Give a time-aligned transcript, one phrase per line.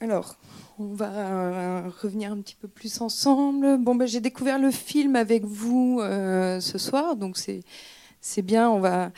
[0.00, 0.36] Alors,
[0.78, 3.78] on va euh, revenir un petit peu plus ensemble.
[3.78, 8.70] Bon, ben, j'ai découvert le film avec vous euh, ce soir, donc c'est bien.
[8.70, 9.10] On va,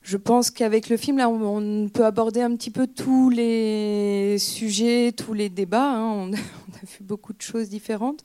[0.00, 5.12] je pense qu'avec le film, là, on, peut aborder un petit peu tous les sujets,
[5.12, 5.92] tous les débats.
[5.92, 6.06] Hein.
[6.06, 6.36] On, a,
[6.86, 8.20] vu beaucoup de choses différentes.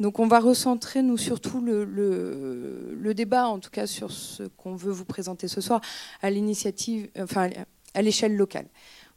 [0.00, 4.74] Donc, on va recentrer, nous, surtout le, le, débat, en tout cas, sur ce qu'on
[4.74, 5.80] veut vous présenter ce soir,
[6.22, 7.50] à l'initiative, enfin,
[7.94, 8.66] à l'échelle locale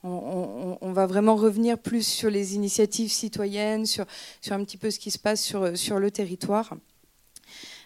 [0.04, 4.06] on, va vraiment revenir plus sur les initiatives citoyennes, sur,
[4.50, 6.76] un petit peu ce qui se passe sur, le territoire.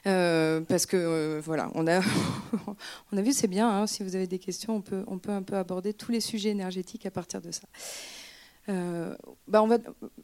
[0.06, 2.02] Euh, parce que euh, voilà, on a,
[3.22, 3.70] vu, c'est bien.
[3.70, 4.82] Hein, si vous avez des questions, on
[5.20, 7.68] peut, un peu aborder tous les sujets énergétiques à partir de ça.
[8.70, 9.16] Euh,
[9.48, 9.64] bah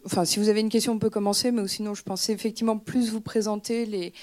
[0.05, 3.11] enfin, si vous avez une question, on peut commencer, mais sinon, je pensais effectivement plus
[3.11, 4.13] vous présenter les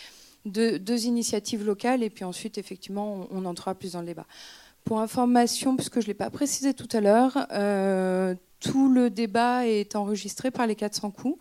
[0.45, 4.27] deux, initiatives locales, et puis ensuite, effectivement, on entrera plus dans le débat.
[4.85, 9.67] Pour information, puisque je ne l'ai pas précisé tout à l'heure, euh, tout le débat
[9.67, 11.39] est enregistré par les 400 coups.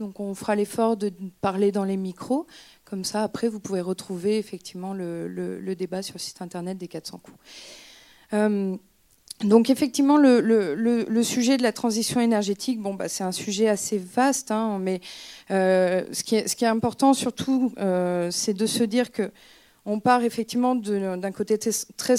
[0.00, 2.46] Donc on fera l'effort de parler dans les micros.
[2.84, 7.18] Comme ça, après, vous pouvez retrouver effectivement le, débat sur le site internet des 400
[7.18, 7.38] coups.
[8.32, 8.76] Euh,
[9.44, 14.50] donc effectivement, le, sujet de la transition énergétique, bon, bah, c'est un sujet assez vaste,
[14.50, 15.00] hein, mais
[15.50, 17.72] euh, ce, qui est, ce, qui est, important surtout,
[18.30, 19.30] c'est de se dire que
[19.88, 22.16] on part effectivement d'un côté très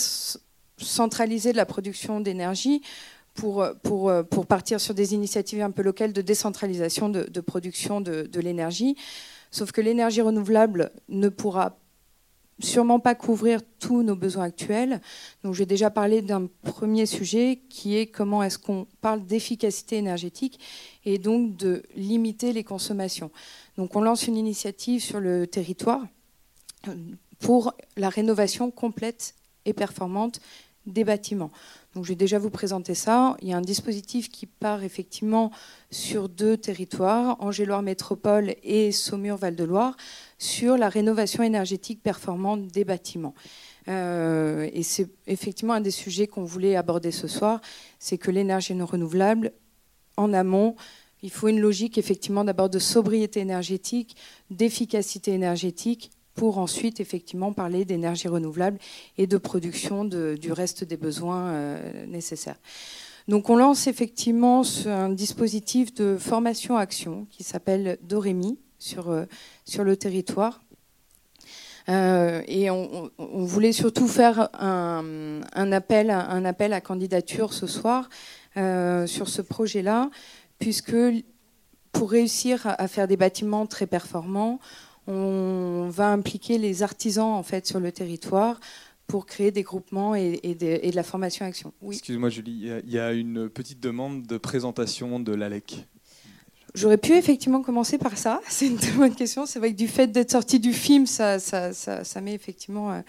[0.79, 2.81] centraliser de la production d'énergie
[3.33, 8.23] pour, pour, pour, partir sur des initiatives un peu locales de décentralisation de, production de,
[8.23, 8.97] de l'énergie.
[9.51, 11.77] Sauf que l'énergie renouvelable ne pourra
[12.59, 15.01] sûrement pas couvrir tous nos besoins actuels.
[15.43, 20.59] Donc j'ai déjà parlé d'un premier sujet qui est comment est-ce qu'on parle d'efficacité énergétique
[21.05, 23.31] et donc de limiter les consommations.
[23.77, 26.05] Donc on lance une initiative sur le territoire
[27.39, 29.35] pour la rénovation complète
[29.65, 30.41] et performante
[30.91, 31.51] des bâtiments.
[31.95, 33.35] Donc, je vais déjà vous présenter ça.
[33.41, 35.51] Il y a un dispositif qui part effectivement
[35.89, 39.97] sur deux territoires, Angéloire Métropole et Saumur-Val-de-Loire,
[40.37, 43.33] sur la rénovation énergétique performante des bâtiments.
[43.87, 47.59] Euh, et c'est effectivement un des sujets qu'on voulait aborder ce soir,
[47.97, 49.51] c'est que l'énergie non renouvelable,
[50.15, 50.75] en amont,
[51.21, 54.15] il faut une logique effectivement d'abord de sobriété énergétique,
[54.51, 58.79] d'efficacité énergétique pour ensuite effectivement parler d'énergie renouvelable
[59.17, 62.55] et de production du reste des besoins euh, nécessaires.
[63.27, 69.25] Donc on lance effectivement un dispositif de formation-action qui s'appelle Dorémy sur, euh,
[69.65, 70.61] sur le territoire.
[71.89, 75.41] Euh, et on, voulait surtout faire un,
[75.73, 78.07] appel, un appel à candidature ce soir
[78.55, 80.09] sur ce projet-là,
[80.57, 80.95] puisque
[81.91, 84.59] pour réussir à faire des bâtiments très performants,
[85.09, 88.59] on va impliquer les artisans en fait sur le territoire
[89.07, 91.73] pour créer des groupements et, de, la formation action.
[91.81, 91.95] Oui.
[91.95, 95.87] Excuse-moi Julie, il y, a une petite demande de présentation de l'ALEC.
[96.75, 98.39] J'aurais pu effectivement commencer par ça.
[98.47, 99.47] C'est une très bonne question.
[99.47, 102.91] C'est vrai que du fait d'être sorti du film, ça, ça, ça, met effectivement.
[102.91, 103.01] Euh,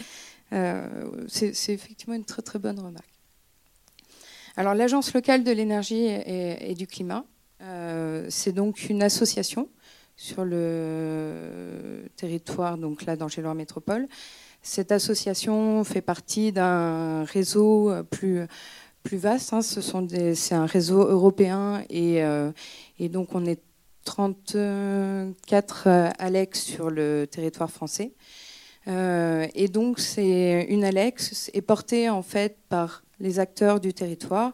[0.52, 3.06] euh, c'est effectivement une très très bonne remarque.
[4.56, 7.24] Alors l'Agence locale de l'énergie et, du climat,
[7.62, 9.68] euh, c'est donc une association
[10.20, 14.06] sur le territoire, donc là, d'Angéloire Métropole.
[14.60, 18.46] Cette association fait partie d'un réseau plus,
[19.02, 19.54] plus vaste.
[19.54, 19.62] Hein.
[19.62, 22.52] c'est un réseau européen et, euh,
[22.98, 23.62] et, donc on est
[24.04, 25.88] 34
[26.18, 28.12] Alex sur le territoire français.
[28.88, 34.52] Euh, et donc c'est une Alex est portée en fait par les acteurs du territoire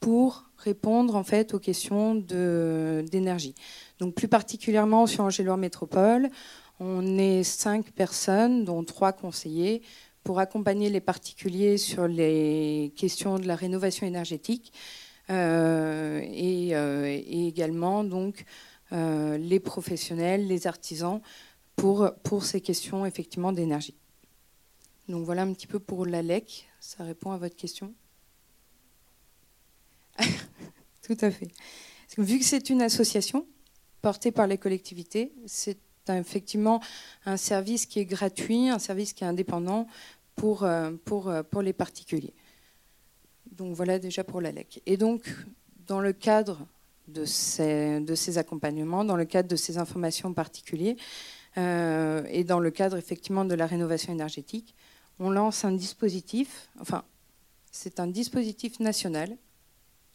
[0.00, 3.54] pour répondre en fait aux questions d'énergie.
[3.98, 6.28] Donc plus particulièrement sur Angéloire Métropole,
[6.80, 9.82] on est cinq personnes, dont trois conseillers,
[10.22, 14.72] pour accompagner les particuliers sur les questions de la rénovation énergétique
[15.30, 18.44] euh, euh, et, également donc
[18.92, 21.20] euh, les professionnels, les artisans
[21.76, 23.96] pour, pour ces questions effectivement d'énergie.
[25.08, 27.94] Donc voilà un petit peu pour l'ALEC, ça répond à votre question?
[31.08, 31.48] Tout à fait.
[32.18, 33.44] Vu que c'est une association,
[34.00, 35.32] porté par les collectivités.
[35.46, 35.78] C'est
[36.08, 36.80] effectivement
[37.26, 39.86] un service qui est gratuit, un service qui est indépendant
[40.36, 42.32] pour, euh, euh, pour les particuliers.
[43.52, 44.82] Donc voilà déjà pour l'ALEC.
[44.86, 45.28] Et donc,
[45.86, 46.66] dans le cadre
[47.08, 50.96] de ces, de ces accompagnements, dans le cadre de ces informations particulières,
[51.56, 54.74] euh, et dans le cadre effectivement de la rénovation énergétique,
[55.18, 57.04] on lance un dispositif, enfin,
[57.72, 59.36] c'est un dispositif national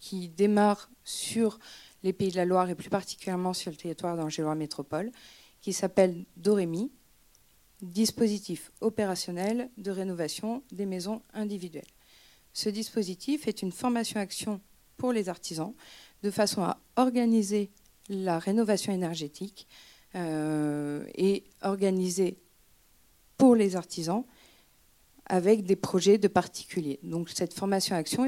[0.04, 1.60] qui démarre sur
[2.04, 5.14] les Pays de la Loire et plus particulièrement sur le territoire d'Angélois Métropole,
[5.62, 6.92] qui s'appelle Dorémy,
[7.82, 11.88] dispositif opérationnel de rénovation des maisons individuelles.
[12.52, 14.60] Ce dispositif est une formation-action
[14.98, 15.74] pour les artisans
[16.22, 17.72] de façon à organiser
[18.10, 19.70] la rénovation énergétique
[20.16, 22.38] euh, et organiser
[23.38, 24.26] pour les artisans
[25.28, 27.00] avec des projets de particuliers.
[27.04, 28.26] Donc cette formation action,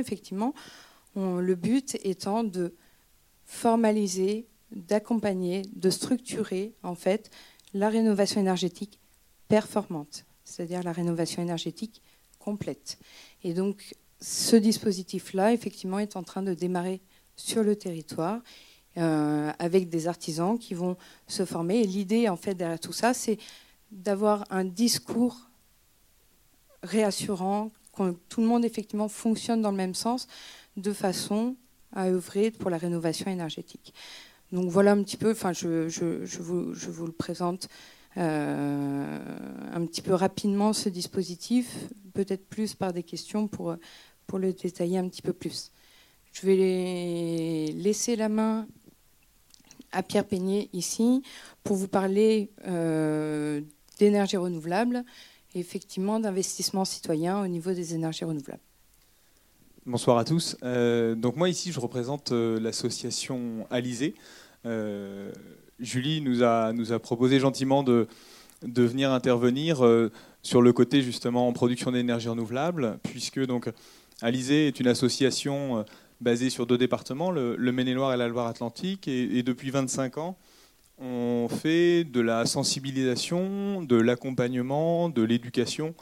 [1.16, 2.76] le but étant de
[3.46, 7.30] formaliser, d'accompagner, de structurer en fait
[7.74, 9.00] la rénovation énergétique
[9.48, 12.02] performante, c'est-à-dire la rénovation énergétique
[12.40, 12.98] complète.
[13.44, 17.02] Et donc ce dispositif-là, effectivement, est en train de démarrer
[17.36, 18.42] sur le territoire
[18.98, 20.98] euh, avec des artisans qui vont
[21.28, 21.82] se former.
[21.82, 23.38] Et l'idée, en fait, derrière tout ça, c'est
[23.92, 25.50] d'avoir un discours
[26.82, 30.28] réassurant, que tout le monde effectivement fonctionne dans le même sens,
[30.78, 31.56] de façon
[31.94, 33.94] à œuvrer pour la rénovation énergétique.
[34.52, 35.88] Donc voilà un petit peu, enfin je,
[36.40, 37.68] vous, le présente
[38.18, 39.20] euh,
[39.74, 43.76] un petit peu rapidement ce dispositif, peut-être plus par des questions pour,
[44.28, 45.72] pour le détailler un petit peu plus.
[46.32, 48.68] Je vais laisser la main
[49.92, 51.24] à Pierre Peignet ici
[51.64, 53.62] pour vous parler euh,
[53.98, 55.06] d'énergie renouvelable
[55.54, 58.62] et effectivement d'investissement citoyen au niveau des énergies renouvelables.
[59.88, 60.58] Bonsoir à tous.
[60.64, 64.16] Euh, donc moi ici je représente euh, l'association Alizé.
[65.80, 68.08] Julie nous a, nous a proposé gentiment de,
[68.64, 69.84] venir intervenir
[70.42, 73.70] sur le côté justement en production d'énergie renouvelable, puisque donc
[74.24, 75.86] Alizé est une association
[76.20, 79.08] basé sur deux départements, le, Maine-et-Loire et la Loire-Atlantique.
[79.08, 80.38] Et, depuis 25 ans,
[80.98, 85.94] on fait de la sensibilisation, de l'accompagnement, de l'éducation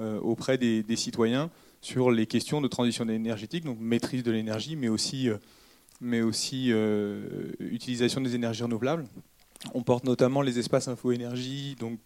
[0.00, 1.50] euh, auprès des, citoyens
[1.82, 5.36] sur les questions de transition énergétique, donc maîtrise de l'énergie, mais aussi, euh,
[6.00, 9.04] mais aussi euh, utilisation des énergies renouvelables.
[9.74, 11.98] On porte notamment les espaces info-énergie, donc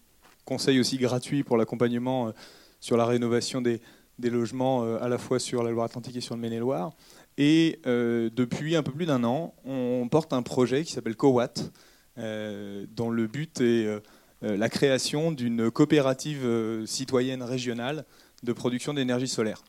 [0.45, 2.33] conseil aussi gratuit pour l'accompagnement
[2.81, 3.81] sur la rénovation des,
[4.19, 6.93] des logements à la fois sur la Loire-Atlantique et sur le Maine-et-Loire.
[7.39, 11.71] Et euh, depuis un peu plus d'un an, on porte un projet qui s'appelle CoWatt,
[12.19, 14.01] euh, dont le but est euh,
[14.43, 16.47] la création d'une coopérative
[16.87, 18.05] citoyenne régionale
[18.47, 19.63] de production d'énergie solaire.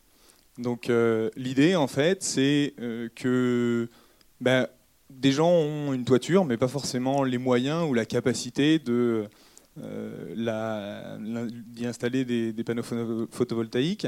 [0.57, 0.89] Donc
[1.35, 2.73] l'idée, en fait, c'est
[3.15, 3.89] que
[4.41, 4.67] ben,
[5.09, 9.27] des gens ont une toiture, mais pas forcément les moyens ou la capacité de
[10.35, 14.07] d'y installer des, panneaux photovoltaïques.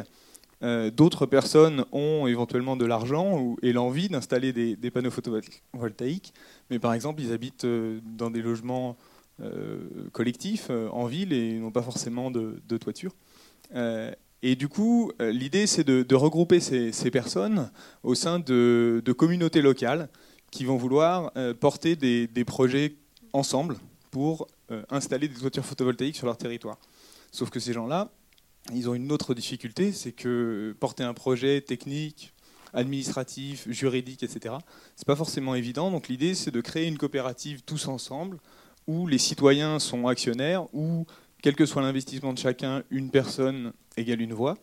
[0.62, 6.34] Euh, d'autres personnes ont éventuellement de l'argent et l'envie d'installer des, panneaux photovoltaïques,
[6.70, 8.98] mais par exemple, ils habitent euh, dans des logements
[9.42, 9.80] euh,
[10.12, 13.14] collectifs en ville et n'ont pas forcément de, toiture.
[14.42, 17.72] Et du coup, l'idée, c'est de, regrouper ces, personnes
[18.04, 20.10] au sein de, communautés locales
[20.52, 22.96] qui vont vouloir porter des, projets
[23.34, 23.78] ensemble
[24.12, 24.48] pour
[24.90, 26.78] installer des toitures photovoltaïques sur leur territoire.
[27.32, 28.12] Sauf que ces gens-là,
[28.74, 32.34] ils ont une autre difficulté, c'est que porter un projet technique,
[32.74, 34.56] administratif, juridique, etc.,
[34.96, 35.92] c'est pas forcément évident.
[35.92, 38.38] Donc l'idée, c'est de créer une coopérative tous ensemble,
[38.88, 41.06] où les citoyens sont actionnaires, où,
[41.42, 44.58] quel que soit l'investissement de chacun, une personne égale une voix,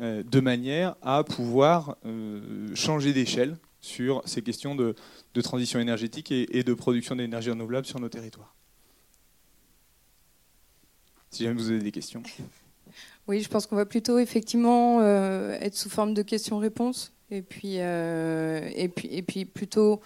[0.00, 4.94] euh, de manière à pouvoir euh, changer d'échelle sur ces questions de,
[5.42, 8.54] transition énergétique et, de production d'énergie renouvelable sur nos territoires.
[11.30, 12.22] Si jamais vous avez des questions.
[13.28, 17.42] Oui, je pense qu'on va plutôt effectivement euh, être sous forme de questions-réponses et et
[17.42, 20.00] puis et puis plutôt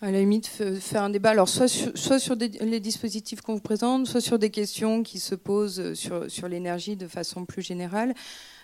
[0.00, 1.30] à la limite faire un débat.
[1.30, 5.18] Alors soit sur, soit sur les dispositifs qu'on vous présente, soit sur des questions qui
[5.18, 8.14] se posent sur, sur l'énergie de façon plus générale.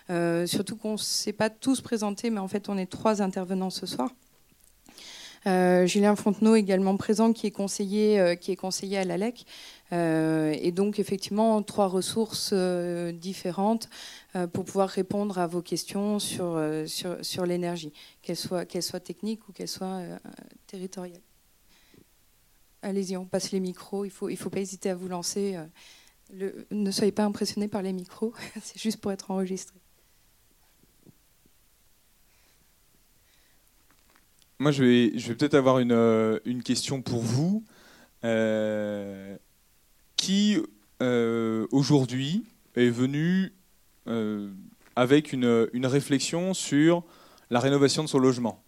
[0.09, 3.69] Euh, surtout qu'on ne s'est pas tous présentés, mais en fait on est trois intervenants
[3.69, 4.09] ce soir.
[5.85, 9.45] Julien Fontenot également présent, qui est conseiller, qui est conseiller à l'ALEC.
[9.93, 13.89] Euh, et donc, effectivement, trois ressources euh, différentes
[14.35, 18.99] euh, pour pouvoir répondre à vos questions sur, sur, sur l'énergie, qu'elle soit, qu'elle soit
[18.99, 20.01] technique ou qu'elle soit
[20.67, 21.21] territoriale.
[22.81, 24.05] Allez-y, on passe les micros.
[24.05, 25.57] Il ne faut, il faut pas hésiter à vous lancer.
[26.33, 29.75] Le, ne soyez pas impressionnés par les micros, c'est juste pour être enregistré.
[34.59, 37.63] Moi, je vais, je vais peut-être avoir une, une, question pour vous.
[38.23, 39.37] Euh,
[40.15, 40.57] qui
[41.01, 42.43] euh, aujourd'hui
[42.75, 43.53] est venu
[44.07, 44.49] euh,
[44.95, 45.45] avec une,
[45.85, 47.03] réflexion sur
[47.49, 48.63] la rénovation de son logement?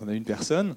[0.00, 0.76] On a une personne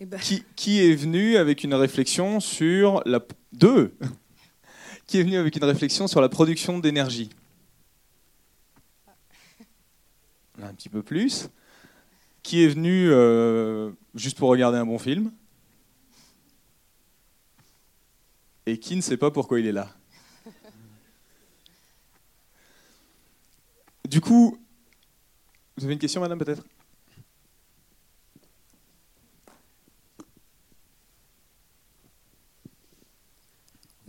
[0.00, 0.18] eh ben.
[0.56, 3.20] qui, est venue avec une réflexion sur la
[3.52, 3.94] deux
[5.06, 7.30] qui est venu avec une réflexion sur la production d'énergie.
[10.62, 11.48] Un petit peu plus.
[12.42, 15.32] Qui est venu euh, juste pour regarder un bon film.
[18.70, 19.88] et qui ne sait pas pourquoi il est là.
[24.08, 24.58] Du coup,
[25.76, 26.64] Vous avez une question, madame, peut-être?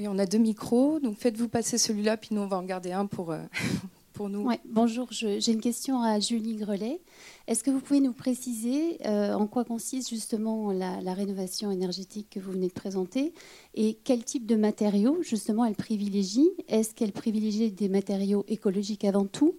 [0.08, 3.06] On a deux micros, donc faites-vous passer celui-là, puis nous, on va en garder un
[3.06, 3.40] pour, euh,
[4.14, 4.50] pour nous.
[4.66, 7.02] bonjour, j'ai une question à Julie Grelet.
[7.48, 12.40] Est-ce que vous pouvez nous préciser euh, en quoi consiste justement la, rénovation énergétique que
[12.40, 13.34] vous venez de présenter
[13.76, 16.50] et quel type de matériaux justement elle privilégie?
[16.68, 19.56] Est-ce qu'elle privilégie des matériaux écologiques avant tout?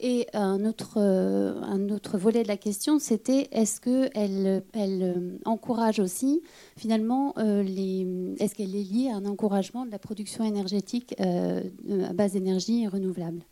[0.00, 5.38] Et un autre, euh, un autre volet de la question, c'était est-ce qu'elle elle, euh,
[5.44, 6.42] encourage aussi,
[6.76, 12.32] finalement, euh, est-ce qu'elle est liée à un encouragement de la production énergétique à base
[12.32, 13.42] d'énergie renouvelable?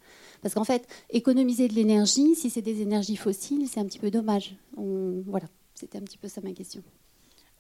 [0.43, 4.11] Parce qu'en fait, économiser de l'énergie, si c'est des énergies fossiles, c'est un petit peu
[4.11, 4.57] dommage.
[4.77, 6.83] voilà, c'était un petit peu ça ma question.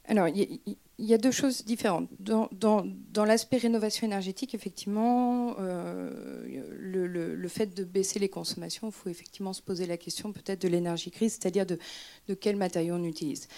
[0.08, 0.60] Alors, il
[0.98, 2.08] y, a deux choses différentes.
[2.20, 6.46] Dans, l'aspect rénovation énergétique, effectivement, euh,
[6.78, 10.68] le, fait de baisser les consommations, il faut effectivement se poser la question peut-être de
[10.68, 11.78] l'énergie grise, c'est-à-dire de,
[12.28, 13.48] de quel matériau on utilise.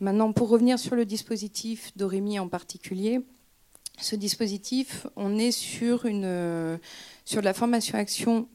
[0.00, 3.20] Maintenant, pour revenir sur le dispositif d'Orémy en particulier,
[4.00, 6.78] ce dispositif, on est sur, une,
[7.24, 8.48] sur la formation-action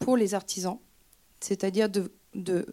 [0.00, 0.78] pour les artisans,
[1.38, 2.66] c'est-à-dire de, de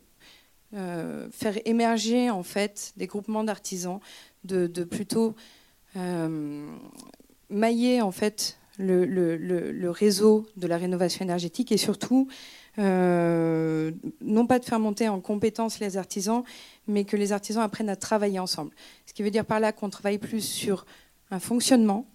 [0.73, 4.01] euh, faire émerger en fait des groupements d'artisans,
[4.43, 5.33] de, plutôt
[5.95, 6.67] euh,
[7.49, 12.27] mailler en fait le, réseau de la rénovation énergétique et surtout
[12.79, 16.43] euh, non pas de faire monter en compétence les artisans,
[16.85, 18.71] mais que les artisans apprennent à travailler ensemble.
[19.05, 20.85] Ce qui veut dire par là qu'on travaille plus sur
[21.31, 22.05] un fonctionnement,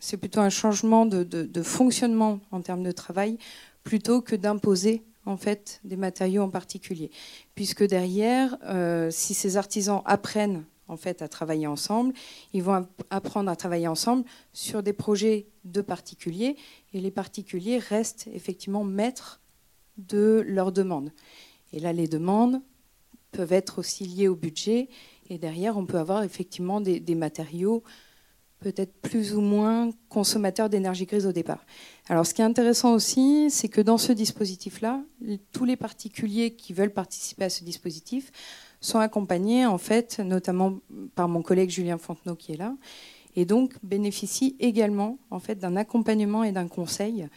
[0.00, 3.38] c'est plutôt un changement de fonctionnement en termes de travail,
[3.84, 7.10] plutôt que d'imposer en fait des matériaux en particulier,
[7.54, 12.12] puisque derrière, euh, si ces artisans apprennent en fait à travailler ensemble,
[12.52, 16.56] ils vont apprendre à travailler ensemble sur des projets de particuliers,
[16.92, 19.40] et les particuliers restent effectivement maîtres
[19.96, 21.12] de leurs demandes.
[21.72, 22.60] Et là, les demandes
[23.30, 24.88] peuvent être aussi liées au budget,
[25.30, 27.82] et derrière, on peut avoir effectivement des matériaux
[28.62, 31.64] peut-être plus ou moins consommateurs d'énergie grise au départ.
[32.08, 35.02] Alors ce qui est intéressant aussi, c'est que dans ce dispositif-là,
[35.52, 38.30] tous les particuliers qui veulent participer à ce dispositif
[38.80, 40.78] sont accompagnés en fait notamment
[41.14, 42.74] par mon collègue Julien Fontenot qui est là
[43.36, 47.28] et donc bénéficient également en fait d'un accompagnement et d'un conseil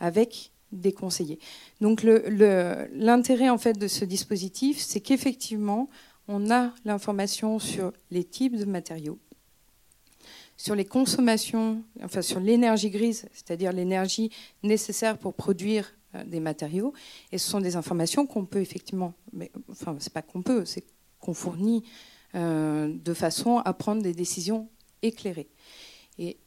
[0.00, 1.38] avec des conseillers.
[1.80, 5.88] Donc l'intérêt en fait de ce dispositif, c'est qu'effectivement
[6.26, 9.18] on a l'information sur les types de matériaux,
[10.64, 14.30] sur les consommations, enfin sur l'énergie grise, c'est-à-dire l'énergie
[14.62, 16.94] nécessaire pour produire euh, des matériaux.
[17.32, 20.86] Et ce sont des informations qu'on peut effectivement, mais enfin c'est pas qu'on peut, c'est
[21.20, 21.84] qu'on fournit
[22.34, 24.70] euh, de façon à prendre des décisions
[25.02, 25.50] éclairées.
[26.18, 26.38] Et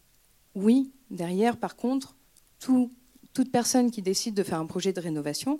[0.55, 2.15] oui, derrière, par contre,
[2.57, 5.59] toute personne qui décide de faire un projet de rénovation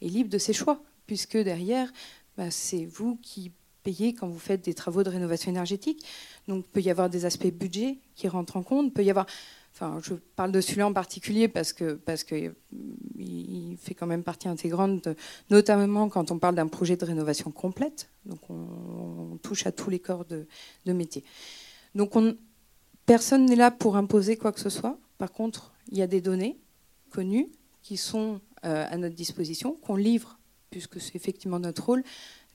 [0.00, 1.92] est libre de ses choix, puisque derrière,
[2.36, 3.50] bah, c'est vous qui
[3.86, 6.04] payez quand vous faites des travaux de rénovation énergétique.
[6.48, 8.92] Donc, il peut y avoir des aspects budget qui rentrent en compte.
[8.92, 9.26] peut y avoir,
[9.72, 12.52] enfin, je parle de celui-là en particulier parce que parce que
[13.16, 15.08] il fait quand même partie intégrante,
[15.50, 18.08] notamment quand on parle d'un projet de rénovation complète.
[18.24, 20.46] Donc, on, touche à tous les corps de,
[20.86, 21.22] de métier.
[21.94, 22.36] Donc, on,
[23.04, 24.98] personne n'est là pour imposer quoi que ce soit.
[25.18, 26.58] Par contre, il y a des données
[27.10, 27.48] connues
[27.82, 30.38] qui sont euh, à notre disposition, qu'on livre,
[30.70, 32.02] puisque c'est effectivement notre rôle,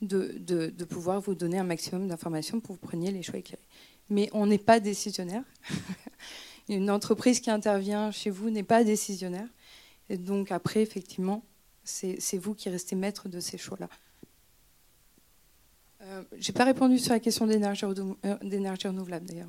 [0.02, 3.62] de, pouvoir vous donner un maximum d'informations pour que vous preniez les choix éclairés.
[4.10, 5.44] Mais on n'est pas décisionnaire.
[6.68, 9.48] Une entreprise qui intervient chez vous n'est pas décisionnaire.
[10.08, 11.44] Et donc après, effectivement,
[11.84, 13.88] c'est vous qui restez maître de ces choix-là.
[16.02, 19.48] Euh, Je n'ai pas répondu sur la question d'énergie euh, renouvelable d'ailleurs.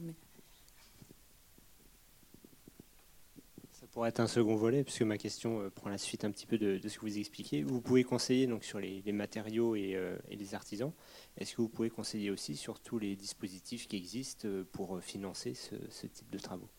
[3.93, 6.57] Pour être un second volet, puisque ma question euh, prend la suite un petit peu
[6.57, 7.61] de, ce que vous expliquez.
[7.61, 10.91] Vous pouvez conseiller donc sur les, matériaux euh, et, les artisans.
[11.37, 15.53] Est-ce que vous pouvez conseiller aussi sur tous les dispositifs qui existent euh, pour financer
[15.53, 16.69] ce, type de travaux?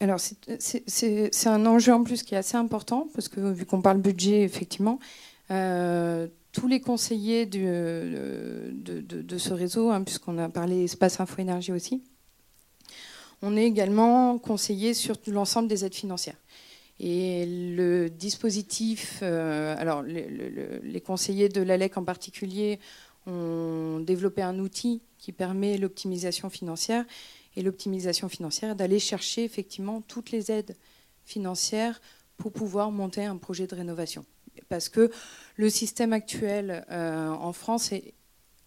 [0.00, 3.98] Alors, c'est un enjeu en plus qui est assez important, parce que vu qu'on parle
[3.98, 4.98] budget, effectivement,
[5.48, 8.74] tous les conseillers de,
[9.38, 12.02] ce réseau, hein, puisqu'on a parlé espace info énergie aussi,
[13.42, 16.36] on est également conseillé sur l'ensemble des aides financières.
[17.00, 22.80] Et le dispositif, euh, alors les conseillers de l'ALEC en particulier
[23.26, 27.04] ont développé un outil qui permet l'optimisation financière.
[27.56, 30.76] Et l'optimisation financière, d'aller chercher effectivement toutes les aides
[31.24, 32.00] financières
[32.36, 34.24] pour pouvoir monter un projet de rénovation.
[34.68, 35.10] Parce que
[35.56, 38.14] le système actuel euh, en France est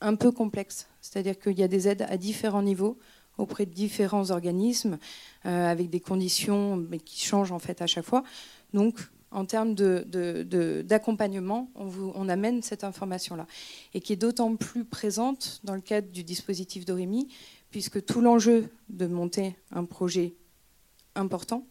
[0.02, 0.88] un peu complexe.
[1.00, 2.98] C'est-à-dire qu'il y a des aides à différents niveaux
[3.42, 4.98] auprès de différents organismes
[5.46, 8.24] euh, avec des conditions qui changent en fait à chaque fois.
[8.74, 9.00] Donc
[9.32, 13.48] en termes d'accompagnement, on, on, amène cette information-là.
[13.94, 17.30] Et qui est d'autant plus présente dans le cadre du dispositif d'Orémi,
[17.70, 20.34] puisque tout l'enjeu de monter un projet
[21.16, 21.66] important,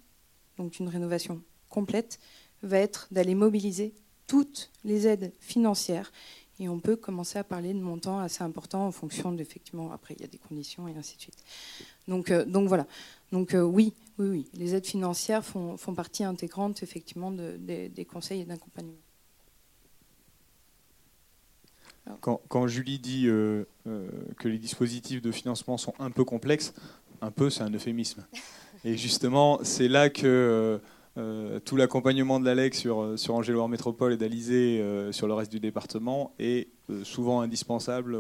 [0.57, 2.19] donc une rénovation complète,
[2.63, 3.95] va être d'aller mobiliser
[4.27, 6.13] toutes les aides financières.
[6.61, 10.21] Et on peut commencer à parler de montants assez importants en fonction d'effectivement, après il
[10.21, 11.43] y a des conditions et ainsi de suite.
[12.07, 12.87] Donc, euh, donc voilà.
[13.33, 18.05] Donc euh, oui, oui, oui, les aides financières font, font partie intégrante effectivement de, des
[18.05, 18.93] conseils et d'accompagnement.
[22.21, 23.65] Quand, quand, Julie dit euh,
[24.37, 26.75] que les dispositifs de financement sont un peu complexes,
[27.23, 28.27] un peu c'est un euphémisme.
[28.85, 30.81] Et justement, c'est là que
[31.65, 36.33] tout l'accompagnement de l'ALEC sur, sur Angéloire Métropole et d'Alizé sur le reste du département
[36.39, 36.69] est
[37.03, 38.17] souvent indispensable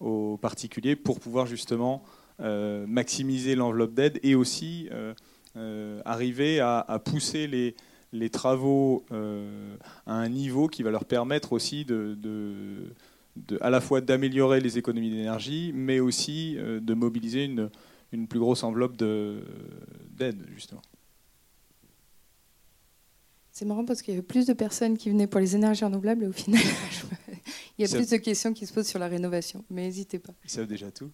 [0.00, 2.02] aux, particuliers pour pouvoir justement
[2.40, 5.14] euh, maximiser l'enveloppe d'aide et aussi euh,
[5.56, 12.94] euh, arriver à, pousser les, travaux à un niveau qui va leur permettre aussi de,
[13.60, 17.44] à la fois d'améliorer les économies d'énergie, mais aussi de mobiliser
[18.12, 20.82] une plus grosse enveloppe d'aide, justement.
[23.58, 26.24] C'est marrant parce qu'il y avait plus de personnes qui venaient pour les énergies renouvelables
[26.24, 26.60] et au final,
[27.78, 29.64] il y a plus de questions qui se posent sur la rénovation.
[29.70, 30.34] Mais n'hésitez pas.
[30.44, 31.08] Ils savent déjà tout.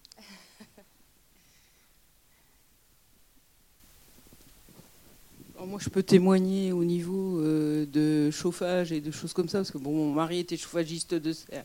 [5.65, 9.71] moi, je peux témoigner au niveau euh, de chauffage et de choses comme ça, parce
[9.71, 11.63] que bon, mon mari était chauffagiste de serre.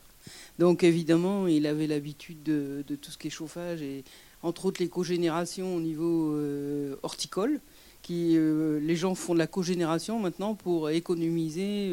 [0.61, 4.05] Donc, évidemment, il avait l'habitude de, tout ce qui est chauffage, et
[4.45, 7.61] entre autres les cogénérations au niveau euh, horticole.
[8.11, 11.93] Euh, les gens font de la cogénération maintenant pour économiser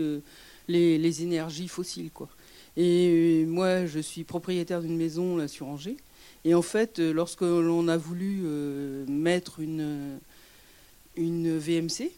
[0.67, 2.09] les, les, énergies fossiles.
[2.77, 5.97] Et moi, je suis propriétaire d'une maison sur Angers.
[6.43, 8.41] Et en fait, lorsque l'on a voulu
[9.07, 10.19] mettre une
[11.57, 12.11] VMC.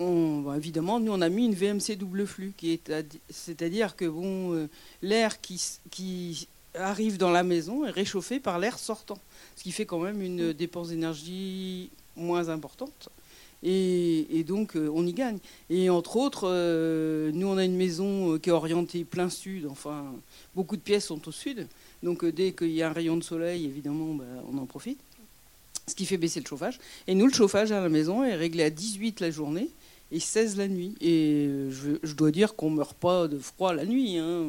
[0.00, 2.52] Évidemment, nous, on a mis une VMC double flux,
[3.30, 4.68] c'est-à-dire que bon, euh,
[5.02, 9.18] l'air qui arrive dans la maison est réchauffé par l'air sortant,
[9.56, 13.08] ce qui fait quand même une dépense d'énergie moins importante.
[13.62, 15.38] Et, donc, euh, on y gagne.
[15.68, 19.66] Et entre autres, euh, nous, on a une maison qui est orientée plein sud.
[19.66, 20.04] Enfin,
[20.54, 21.66] beaucoup de pièces sont au sud.
[22.02, 25.00] Donc, dès qu'il y a un rayon de soleil, évidemment, bah, on en profite
[25.88, 26.78] ce qui fait baisser le chauffage.
[27.06, 29.68] Et nous, le chauffage à la maison est réglé à 18 la journée
[30.12, 30.94] et 16 la nuit.
[31.00, 34.18] Et je, dois dire qu'on ne meurt pas de froid la nuit.
[34.18, 34.44] Hein.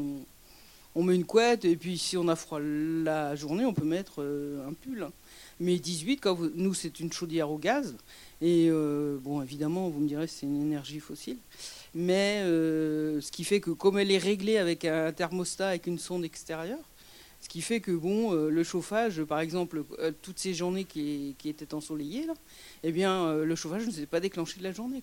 [0.99, 4.15] On met une couette et puis si on a froid la journée, on peut mettre
[4.21, 5.03] euh, un pull.
[5.03, 5.13] Hein.
[5.61, 7.95] Mais 18, quand nous, c'est une chaudière au gaz.
[8.41, 11.37] Et euh, bon, évidemment, vous me direz, c'est une énergie fossile.
[11.95, 15.99] Mais euh, ce qui fait que comme elle est réglée avec un thermostat, avec une
[15.99, 16.83] sonde extérieure,
[17.39, 19.85] ce qui fait que bon, le chauffage, par exemple,
[20.21, 22.33] toutes ces journées qui, étaient ensoleillées, là,
[22.83, 25.01] eh bien, le chauffage ne s'est pas déclenché de la journée.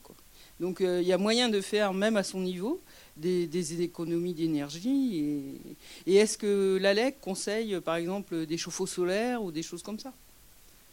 [0.61, 2.83] Donc il y a moyen de faire, même à son niveau,
[3.17, 5.59] des, économies d'énergie.
[6.07, 10.13] Et, est-ce que l'ALEC conseille, par exemple, des chauffe-eau solaires ou des choses comme ça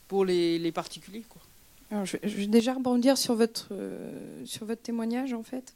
[0.08, 1.24] pour les, particuliers
[2.06, 3.70] je, vais déjà rebondir sur votre,
[4.46, 5.74] sur votre témoignage, en fait.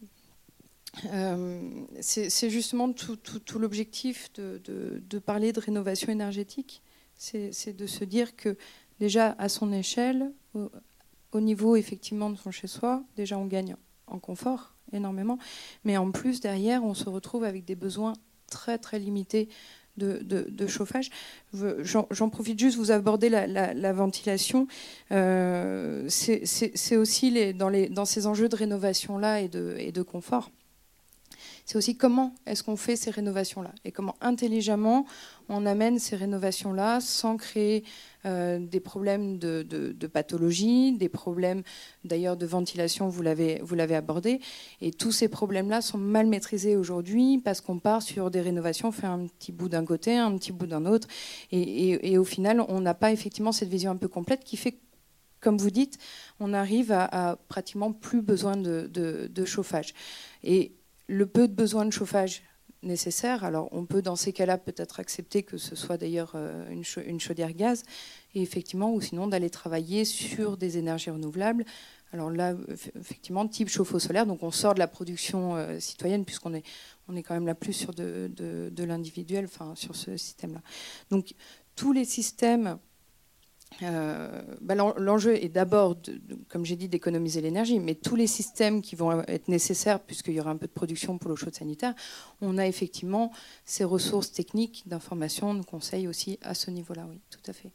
[1.14, 1.62] Euh,
[2.02, 3.20] c'est justement tout,
[3.60, 6.82] l'objectif de, parler de rénovation énergétique.
[7.16, 8.58] C'est de se dire que
[9.00, 13.76] déjà à son échelle, au, niveau effectivement de son chez-soi, déjà on gagne
[14.08, 15.38] en confort énormément,
[15.84, 18.14] mais en plus derrière on se retrouve avec des besoins
[18.50, 19.50] très très limités
[19.98, 21.10] de, chauffage.
[21.54, 24.68] J'en profite juste, vous abordez la, ventilation.
[25.12, 30.52] Euh, c'est aussi dans, dans, ces enjeux de rénovation-là et de, et de confort
[31.68, 35.06] c'est aussi comment est-ce qu'on fait ces rénovations-là et comment intelligemment
[35.50, 37.84] on amène ces rénovations-là sans créer
[38.28, 41.64] euh, des problèmes de, pathologie, des problèmes
[42.04, 43.62] d'ailleurs de ventilation, vous l'avez,
[43.96, 44.42] abordé.
[44.82, 48.92] Et tous ces problèmes-là sont mal maîtrisés aujourd'hui parce qu'on part sur des rénovations, on
[48.92, 51.08] fait un petit bout d'un côté, un petit bout d'un autre.
[51.52, 54.78] Et, au final, on n'a pas effectivement cette vision un peu complète qui fait
[55.40, 56.00] comme vous dites,
[56.40, 59.94] on arrive à, pratiquement plus besoin de, chauffage.
[60.44, 60.74] Et
[61.08, 62.44] le peu de besoin de chauffage
[62.84, 67.20] nécessaire, alors on peut dans ces cas-là peut-être accepter que ce soit d'ailleurs euh, une,
[67.20, 67.84] chaudière gaz,
[68.36, 71.66] et effectivement, ou sinon d'aller travailler sur des énergies renouvelables.
[72.14, 72.56] Alors là,
[72.98, 76.64] effectivement, type chauffe-eau solaire, donc on sort de la production euh, citoyenne puisqu'on est,
[77.24, 80.62] quand même là plus sur de, l'individuel, sur ce système-là.
[81.10, 81.34] Donc
[81.76, 82.80] tous les systèmes
[83.84, 85.98] euh, bah, l'enjeu est d'abord,
[86.50, 90.40] comme j'ai dit, d'économiser l'énergie, mais tous les systèmes qui vont être nécessaires, puisqu'il y
[90.40, 91.94] aura un peu de production pour l'eau chaude sanitaire,
[92.42, 93.32] on a effectivement
[93.66, 97.70] ces ressources techniques, d'information, de conseils aussi à ce niveau-là, oui, tout à fait.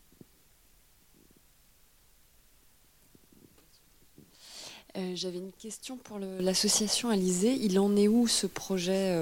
[4.98, 7.54] Euh, j'avais une question pour l'association Alizé.
[7.62, 9.16] Il en est où ce projet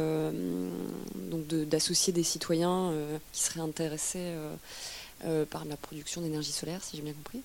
[1.31, 2.93] donc d'associer des citoyens
[3.33, 4.35] qui seraient intéressés
[5.51, 7.43] par la production d'énergie solaire, si j'ai bien compris.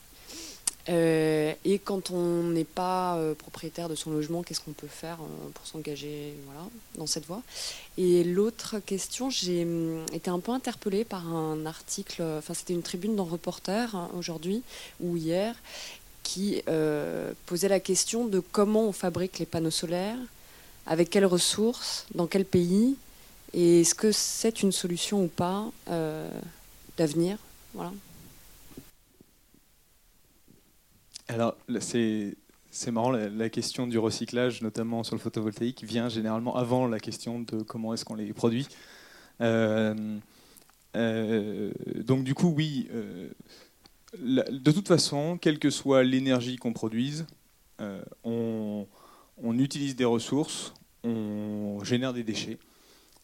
[0.88, 5.18] Euh, et quand on n'est pas euh, propriétaire de son logement, qu'est-ce qu'on peut faire
[5.20, 6.36] euh, pour s'engager
[6.96, 7.42] dans cette voie?
[7.98, 12.84] Et l'autre question, j'ai hum, été un peu interpellée par un article, enfin c'était une
[12.84, 14.62] tribune dans Reporter hein, aujourd'hui
[15.00, 15.56] ou hier,
[16.22, 16.64] qui
[17.46, 20.18] posait la question de comment on fabrique les panneaux solaires,
[20.88, 22.96] avec quelles ressources, dans quel pays,
[23.54, 25.66] et est-ce que c'est une solution ou pas
[26.98, 27.38] d'avenir?
[27.76, 27.92] Voilà.
[31.28, 37.00] Alors, c'est marrant, la, question du recyclage, notamment sur le photovoltaïque, vient généralement avant la
[37.00, 38.68] question de comment est-ce qu'on les produit.
[39.42, 40.18] Euh,
[40.96, 41.72] euh,
[42.06, 43.30] donc du coup, oui, euh,
[44.18, 47.26] de toute façon, quelle que soit l'énergie qu'on produise,
[48.24, 48.86] on,
[49.58, 52.58] utilise des ressources, on génère des déchets.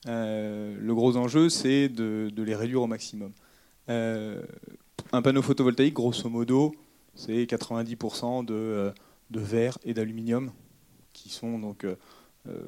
[0.06, 3.32] le gros enjeu, c'est de, les réduire au maximum.
[3.88, 6.74] Un panneau photovoltaïque, grosso modo,
[7.16, 8.92] c'est 90% de, euh,
[9.30, 10.52] de, verre et d'aluminium
[11.14, 11.96] qui sont donc euh,
[12.48, 12.62] euh,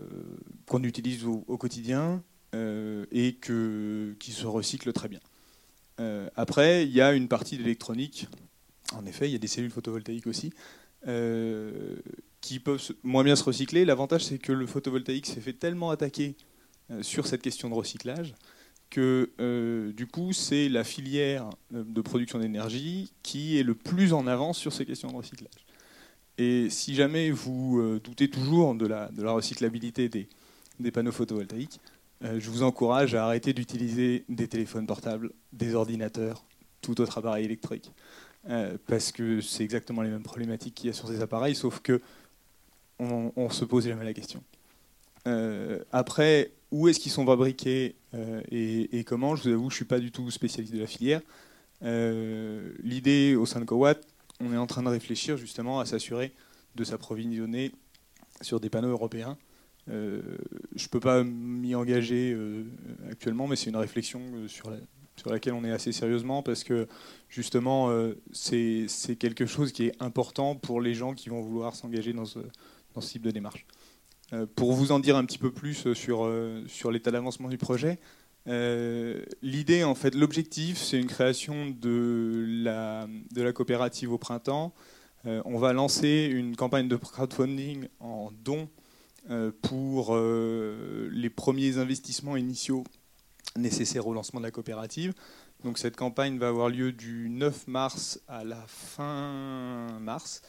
[0.68, 2.22] qu'on utilise au, quotidien
[2.56, 5.20] et qui se recyclent très bien.
[6.36, 8.28] après, il y a une partie d'électronique.
[8.94, 10.54] En effet, il y a des cellules photovoltaïques aussi.
[12.42, 13.86] qui peuvent moins bien se recycler.
[13.86, 16.36] L'avantage, c'est que le photovoltaïque s'est fait tellement attaquer
[17.02, 18.36] sur cette question de recyclage
[18.94, 24.14] que euh, du coup, c'est la filière euh, de production d'énergie qui est le plus
[24.14, 25.66] en avance sur ces questions de recyclage.
[26.38, 30.30] Et si jamais vous euh, doutez toujours de la, recyclabilité des,
[30.80, 31.80] des, panneaux photovoltaïques,
[32.22, 36.46] je vous encourage à arrêter d'utiliser des téléphones portables, des ordinateurs,
[36.82, 37.92] tout autre appareil électrique,
[38.88, 42.00] parce que c'est exactement les mêmes problématiques qu'il y a sur ces appareils, sauf que
[42.98, 44.42] on, on se pose jamais la question.
[45.92, 49.36] après, où est-ce qu'ils sont fabriqués euh, et, comment.
[49.36, 51.22] Je vous avoue, je ne suis pas du tout spécialiste de la filière.
[51.84, 54.02] Euh, l'idée au sein de Cowatt,
[54.40, 56.32] on est en train de réfléchir justement à s'assurer
[56.76, 57.72] de s'approvisionner
[58.42, 59.38] sur des panneaux européens.
[59.90, 60.22] Euh,
[60.76, 62.38] je ne peux pas m'y engager
[63.10, 64.72] actuellement, mais c'est une réflexion sur,
[65.26, 66.88] laquelle on est assez sérieusement parce que
[67.30, 67.92] justement,
[68.32, 68.88] c'est
[69.20, 72.40] quelque chose qui est important pour les gens qui vont vouloir s'engager dans ce
[73.02, 73.66] type de démarche.
[74.32, 77.50] Euh, pour vous en dire un petit peu plus euh, sur, euh, sur l'état d'avancement
[77.50, 78.00] du projet,
[79.42, 84.74] l'idée, en fait, l'objectif, c'est une création de la coopérative au printemps.
[85.24, 88.68] on va lancer une campagne de crowdfunding en dons
[89.62, 92.84] pour les premiers investissements initiaux
[93.56, 95.14] nécessaires au lancement de la coopérative.
[95.64, 100.42] Donc cette campagne va avoir lieu du 9 mars à la fin mars.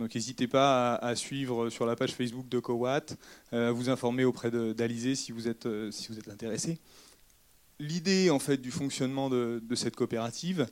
[0.00, 3.18] Donc n'hésitez pas à, suivre sur la page Facebook de Cowatt,
[3.52, 6.78] euh, à vous informer auprès d'Alizé si vous êtes, euh, si vous êtes intéressé.
[7.78, 10.66] L'idée en fait du fonctionnement de, cette coopérative,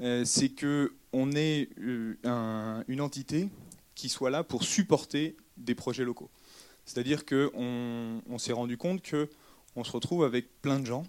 [0.00, 3.48] euh, c'est qu'on ait une entité
[3.94, 6.28] qui soit là pour supporter des projets locaux.
[6.84, 11.04] C'est-à-dire qu'on on, s'est rendu compte qu'on se retrouve avec plein de gens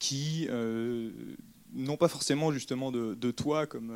[0.00, 0.48] qui
[1.72, 3.92] n'ont pas forcément justement de, de toit comme,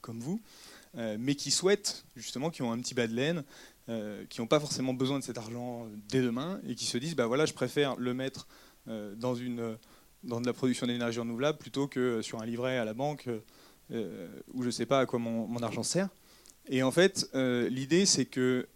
[0.00, 3.44] comme vous, euh, mais qui souhaitent, justement, qui ont un petit bas de laine,
[3.88, 7.16] euh, qui n'ont pas forcément besoin de cet argent dès demain, et qui se disent,
[7.16, 8.46] bah voilà, je préfère le mettre
[8.86, 13.28] euh, dans, de la production d'énergie renouvelable plutôt que sur un livret à la banque
[13.90, 16.08] où je ne sais pas à quoi mon, argent sert.
[16.68, 18.68] Et en fait, l'idée, c'est que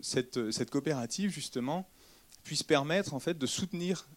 [0.00, 1.88] cette, coopérative, justement,
[2.42, 4.08] puisse permettre en fait, de soutenir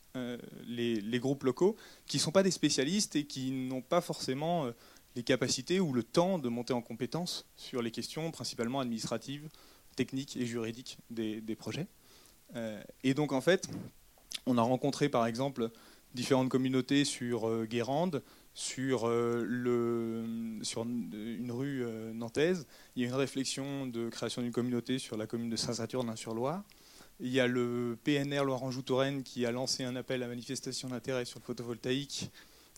[0.66, 1.76] les, groupes locaux
[2.08, 4.72] qui ne sont pas des spécialistes et qui n'ont pas forcément
[5.16, 9.48] les capacités ou le temps de monter en compétence sur les questions principalement administratives,
[9.96, 11.88] techniques et juridiques des, projets.
[12.56, 13.70] Euh, et donc en fait,
[14.46, 15.70] on a rencontré par exemple
[16.14, 18.22] différentes communautés sur euh, Guérande,
[18.54, 22.68] sur, euh, une rue nantaise.
[22.96, 26.64] Il y a une réflexion de création d'une communauté sur la commune de Saint-Saturnin-sur-Loire.
[27.22, 31.40] Il y a le PNR Loire-Anjou-Touraine qui a lancé un appel à manifestation d'intérêt sur
[31.40, 32.30] le photovoltaïque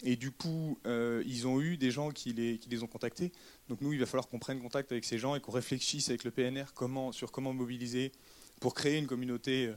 [0.04, 3.32] et du coup, euh, ils ont eu des gens qui les, ont contactés.
[3.68, 6.24] Donc nous, il va falloir qu'on prenne contact avec ces gens et qu'on réfléchisse avec
[6.24, 6.66] le PNR
[7.12, 8.12] sur comment mobiliser
[8.60, 9.74] pour créer une communauté euh,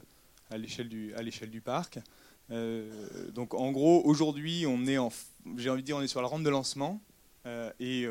[0.51, 2.01] à l'échelle du, parc.
[2.51, 5.11] Euh, donc en gros, aujourd'hui, on est en,
[5.57, 7.01] j'ai envie de dire, on est sur la rampe de lancement
[7.79, 8.07] et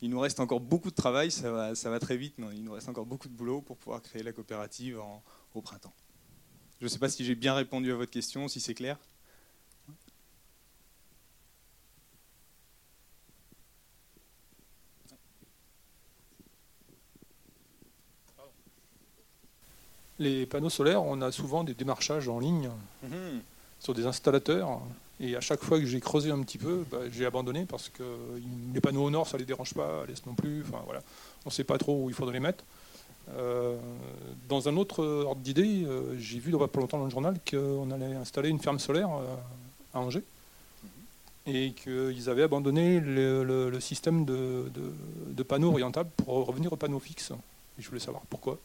[0.00, 1.30] il nous reste encore beaucoup de travail.
[1.30, 3.76] Ça va, ça va très vite, mais il nous reste encore beaucoup de boulot pour
[3.76, 5.00] pouvoir créer la coopérative
[5.54, 5.94] au printemps.
[6.80, 8.98] Je ne sais pas si j'ai bien répondu à votre question, si c'est clair.
[20.18, 22.70] Les panneaux solaires, on a souvent des démarchages en ligne
[23.02, 23.40] Mhm.
[23.80, 24.80] sur des installateurs.
[25.20, 28.02] Et à chaque fois que j'ai creusé un petit peu, bah, j'ai abandonné parce que
[28.74, 30.62] les panneaux au nord, ça les dérange pas, à l'est non plus.
[30.68, 31.02] Enfin, voilà.
[31.44, 32.64] On ne sait pas trop où il faudrait les mettre.
[33.36, 33.76] Euh,
[34.48, 37.10] dans un autre ordre d'idée, euh, j'ai vu il n'y a pas longtemps dans le
[37.10, 39.34] journal qu'on allait installer une ferme solaire euh,
[39.94, 40.24] à Angers
[41.46, 44.92] et qu'ils avaient abandonné le, le- le système de, de-
[45.32, 47.32] de panneaux orientables pour revenir aux panneaux fixes.
[47.78, 48.58] Et je voulais savoir pourquoi.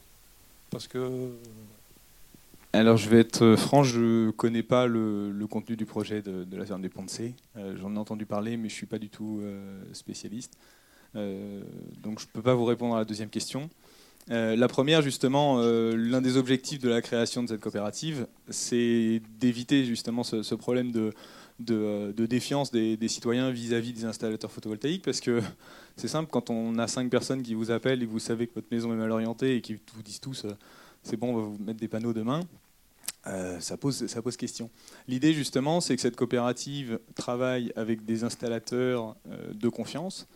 [0.70, 1.30] Parce que
[2.72, 6.82] Alors je vais être franc, je connais pas le, contenu du projet de, la ferme
[6.82, 7.34] des Ponts de C.
[7.56, 10.56] Euh, J'en ai entendu parler, mais je suis pas du tout euh, spécialiste.
[11.16, 11.62] Euh,
[12.02, 13.68] donc je peux pas vous répondre à la deuxième question.
[14.28, 20.22] La première, justement, l'un des objectifs de la création de cette coopérative, c'est d'éviter justement
[20.22, 21.12] ce problème de,
[21.60, 25.40] de, euh, de défiance des, citoyens vis-à-vis des installateurs photovoltaïques, parce que
[25.96, 28.68] c'est simple, quand on a cinq personnes qui vous appellent et vous savez que votre
[28.70, 30.52] maison est mal orientée et qui vous disent tous, euh,
[31.02, 32.40] c'est bon, on va vous mettre des panneaux demain,
[33.26, 34.70] euh, ça, pose, ça pose question.
[35.06, 39.16] L'idée, justement, c'est que cette coopérative travaille avec des installateurs
[39.52, 40.26] de confiance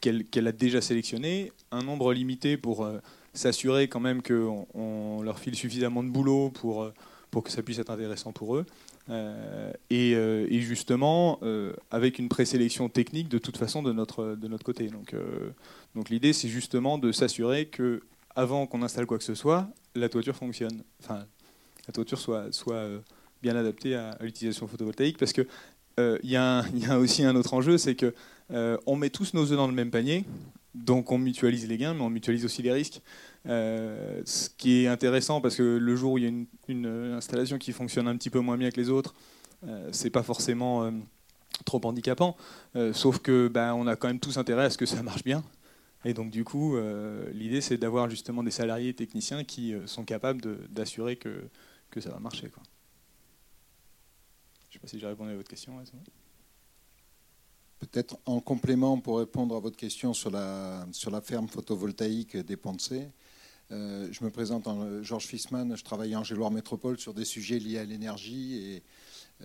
[0.00, 2.88] qu'elle a déjà sélectionnés, un nombre limité pour
[3.34, 6.90] s'assurer quand même qu'on on leur file suffisamment de boulot pour,
[7.30, 8.66] pour que ça puisse être intéressant pour eux.
[9.10, 14.36] Euh, et, euh, et justement, euh, avec une présélection technique de toute façon de notre,
[14.36, 14.88] de notre côté.
[14.88, 15.50] Donc, euh,
[15.94, 18.02] donc l'idée, c'est justement de s'assurer que
[18.34, 20.82] avant qu'on installe quoi que ce soit, la toiture fonctionne.
[21.02, 21.26] Enfin,
[21.86, 23.00] la toiture soit, soit euh,
[23.42, 25.18] bien adaptée à, l'utilisation photovoltaïque.
[25.18, 25.32] Parce
[25.98, 26.36] un- il y
[26.86, 28.14] a aussi un autre enjeu, c'est que
[28.52, 30.24] euh, on met tous nos œufs dans le même panier,
[30.74, 33.00] donc on mutualise les gains, mais on mutualise aussi les risques.
[33.46, 36.86] Euh, ce qui est intéressant, parce que le jour où il y a une, une
[36.86, 39.14] installation qui fonctionne un petit peu moins bien que les autres,
[39.64, 40.90] euh, c'est pas forcément euh,
[41.64, 42.36] trop handicapant.
[42.76, 45.24] Euh, sauf que ben, on a quand même tous intérêt à ce que ça marche
[45.24, 45.42] bien.
[46.04, 50.04] Et donc du coup, euh, l'idée c'est d'avoir justement des salariés techniciens qui euh, sont
[50.04, 51.44] capables d'assurer que,
[51.90, 52.50] que ça va marcher.
[54.68, 55.74] Je ne sais pas si j'ai répondu à votre question.
[57.78, 62.56] Peut-être en complément pour répondre à votre question sur la, sur la ferme photovoltaïque des
[62.56, 63.08] Ponts de C,
[63.70, 67.58] euh, je me présente en Georges Fissman, je travaille en Géloire Métropole sur des sujets
[67.58, 68.82] liés à l'énergie et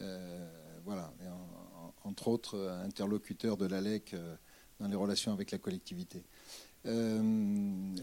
[0.01, 0.47] euh,
[0.83, 1.13] voilà,
[2.03, 4.35] entre autres euh, interlocuteur de l'ALEC euh,
[4.79, 6.23] dans les relations avec la collectivité.
[6.87, 7.21] Euh,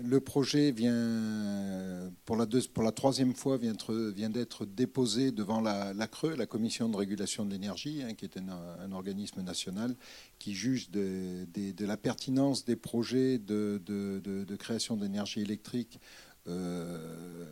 [0.05, 5.61] le projet vient, pour la, pour la troisième fois, vient être- vient d'être déposé devant
[5.61, 9.97] la, la CRE, la Commission de régulation de l'énergie, hein, qui est un, organisme national
[10.39, 11.47] qui juge de,
[11.81, 15.99] la pertinence des projets de, création d'énergie électrique
[16.47, 17.47] euh,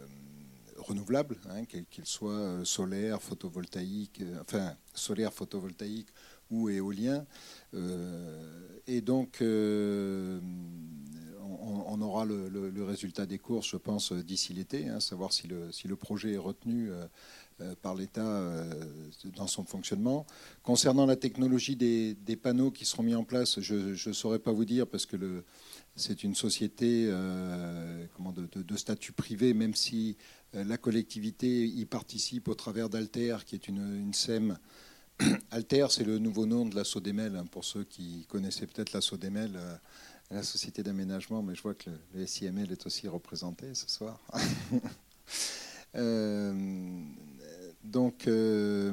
[0.76, 6.10] renouvelables, hein, qu'ils soient euh, solaires, photovoltaïques, euh, enfin solaires, photovoltaïques
[6.52, 7.26] ou éoliens.
[7.74, 10.40] Euh, et donc, euh,
[11.40, 15.88] on, aura le, résultat des courses, je pense, d'ici l'été, hein, savoir si le, si
[15.88, 18.42] le projet est retenu euh, par l'État
[19.36, 20.26] dans son fonctionnement.
[20.62, 24.52] Concernant la technologie des, des panneaux qui seront mis en place, je ne saurais pas
[24.52, 25.44] vous dire parce que
[25.94, 27.08] c'est une société
[28.16, 30.16] comment, de, statut privé, même si
[30.54, 34.58] la collectivité y participe au travers d'Alter, qui est une SEM.
[35.50, 39.00] Alter, c'est le nouveau nom de la Sodemel, hein, pour ceux qui connaissaient peut-être la
[39.00, 39.76] Sodemel, euh,
[40.30, 44.20] la société d'aménagement, mais je vois que le, SIML est aussi représenté ce soir.
[45.94, 46.54] Euh,
[47.84, 48.92] donc, euh,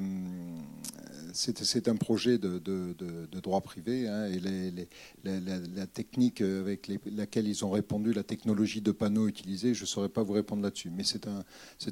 [1.33, 4.87] c'est un projet de, de- droit privé hein, et les-
[5.23, 10.09] la, technique avec laquelle ils ont répondu, la technologie de panneaux utilisée, je ne saurais
[10.09, 10.89] pas vous répondre là-dessus.
[10.89, 11.27] Mais c'est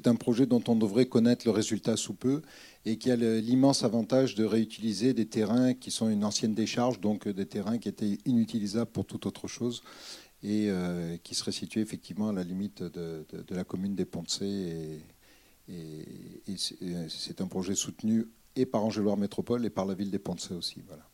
[0.06, 2.42] un, projet dont on devrait connaître le résultat sous peu
[2.84, 7.28] et qui a l'immense avantage de réutiliser des terrains qui sont une ancienne décharge, donc
[7.28, 9.82] des terrains qui étaient inutilisables pour toute autre chose
[10.42, 14.06] et euh, qui seraient situés effectivement à la limite de, la commune des.
[14.42, 14.98] Et,
[15.68, 16.56] et- et
[17.08, 18.26] c'est un projet soutenu
[18.56, 20.82] et par Angéloire Métropole et par la ville des Ponts-de-Cé aussi.
[20.86, 21.04] Voilà.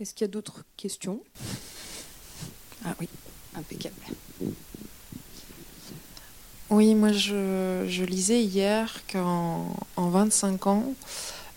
[0.00, 1.20] Est-ce qu'il y a d'autres questions?
[2.84, 3.08] Ah oui,
[3.56, 3.96] impeccable.
[6.70, 10.94] Oui, moi je, je lisais hier qu'en en 25 ans,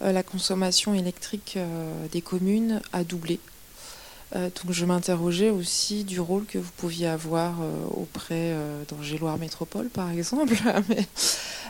[0.02, 3.40] euh, la consommation électrique euh, des communes a doublé.
[4.34, 9.38] Euh, donc je m'interrogeais aussi du rôle que vous pouviez avoir euh, auprès euh, d'Angéloire
[9.38, 10.54] Métropole, par exemple,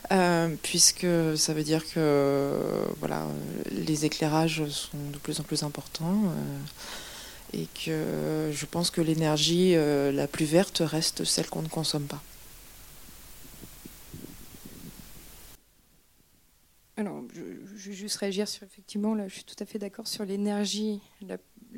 [0.64, 2.52] puisque ça veut dire que
[3.00, 3.26] voilà,
[3.72, 6.22] les éclairages sont de plus en plus importants
[7.54, 12.22] et que je pense que l'énergie la plus verte reste celle qu'on ne consomme pas.
[16.98, 17.42] Alors, je-
[17.78, 21.38] je- juste réagir sur effectivement, là, je suis tout à fait d'accord sur l'énergie la,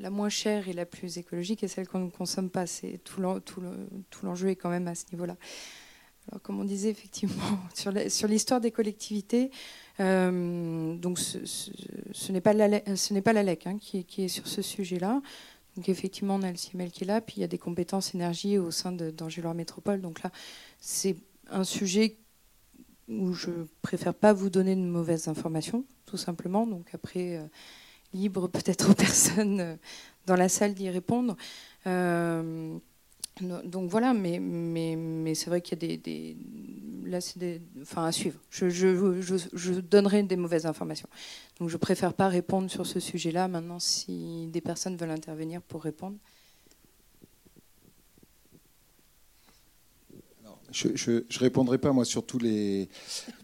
[0.10, 2.66] moins chère et la plus écologique et celle qu'on ne consomme pas.
[2.66, 5.38] C'est tout l'enjeu est quand même à ce niveau-là.
[6.30, 9.52] Alors, comme on disait effectivement sur l'histoire des collectivités,
[10.00, 15.22] euh, donc ce, n'est pas la, la LEC hein, qui, qui, est sur ce sujet-là.
[15.76, 18.14] Donc effectivement, on a le CIMEL qui est là, puis il y a des compétences
[18.14, 20.02] énergie au sein d'Angéloire Métropole.
[20.02, 20.32] Donc là,
[20.80, 21.16] c'est
[21.50, 22.18] un sujet
[23.10, 23.52] où je
[23.82, 26.68] préfère pas vous donner de mauvaises informations, tout simplement.
[26.68, 27.46] Donc après, euh,
[28.14, 29.76] libre peut-être aux personnes euh,
[30.26, 31.36] dans la salle d'y répondre.
[31.88, 32.78] Euh,
[33.42, 36.38] donc voilà, mais, c'est vrai qu'il y a des,
[37.06, 38.40] là c'est des, enfin à suivre.
[38.52, 41.10] Je, je, donnerai des mauvaises informations.
[41.60, 43.48] Donc je préfère pas répondre sur ce sujet-là.
[43.48, 46.18] Maintenant, si des personnes veulent intervenir pour répondre.
[50.74, 52.90] Je ne répondrai pas, moi, sur tous les,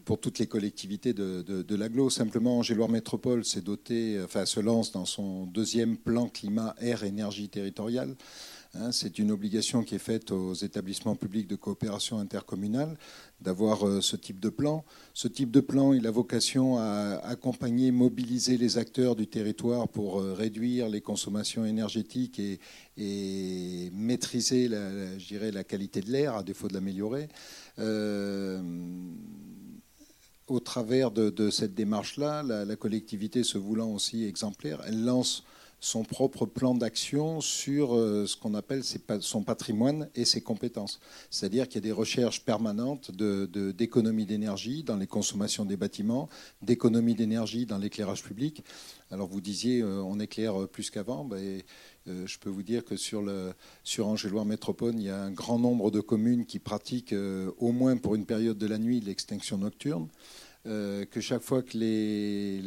[0.03, 2.09] pour toutes les collectivités de, l'aglo.
[2.09, 7.47] Simplement, Angéloire Métropole s'est doté, enfin, se lance dans son deuxième plan climat, air, énergie
[7.47, 8.15] territoriale.
[8.75, 12.97] Hein, c'est une obligation qui est faite aux établissements publics de coopération intercommunale
[13.41, 14.85] d'avoir euh, ce type de plan.
[15.15, 20.19] Ce type de plan, il a vocation à accompagner, mobiliser les acteurs du territoire pour
[20.19, 22.59] euh, réduire les consommations énergétiques et,
[23.93, 24.89] maîtriser la,
[25.51, 27.27] la qualité de l'air, à défaut de l'améliorer.
[27.79, 28.61] Euh,
[30.49, 35.43] au travers de, cette démarche-là, la, collectivité se voulant aussi exemplaire, elle lance
[35.79, 38.83] son propre plan d'action sur euh, ce qu'on appelle
[39.21, 40.99] son patrimoine et ses compétences.
[41.29, 46.29] C'est-à-dire qu'il y a des recherches permanentes d'économie d'énergie dans les consommations des bâtiments,
[46.61, 48.63] d'économie d'énergie dans l'éclairage public.
[49.11, 51.27] Alors vous disiez euh, on éclaire plus qu'avant.
[51.33, 51.61] Euh,
[52.05, 53.53] je peux vous dire que sur, le,
[54.45, 57.13] Métropole, il y a un grand nombre de communes qui pratiquent
[57.59, 60.07] au moins pour une période de la nuit l'extinction nocturne.
[60.69, 62.61] Euh, que chaque fois que les,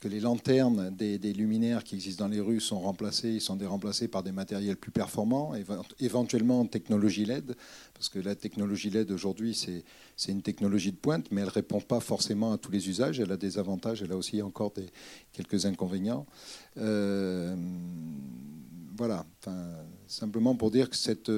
[0.00, 4.08] que les lanternes des, luminaires qui existent dans les rues sont remplacées, ils sont remplacés
[4.08, 5.52] par des matériels plus performants,
[6.00, 7.54] éventuellement en technologie LED,
[7.92, 11.80] parce que la technologie LED aujourd'hui, c'est une technologie de pointe, mais elle ne répond
[11.80, 13.20] pas forcément à tous les usages.
[13.20, 14.72] Elle a des avantages, elle a aussi encore
[15.34, 16.24] quelques inconvénients.
[16.78, 17.54] Euh,
[18.96, 19.26] voilà,
[20.06, 21.30] simplement pour dire que cette,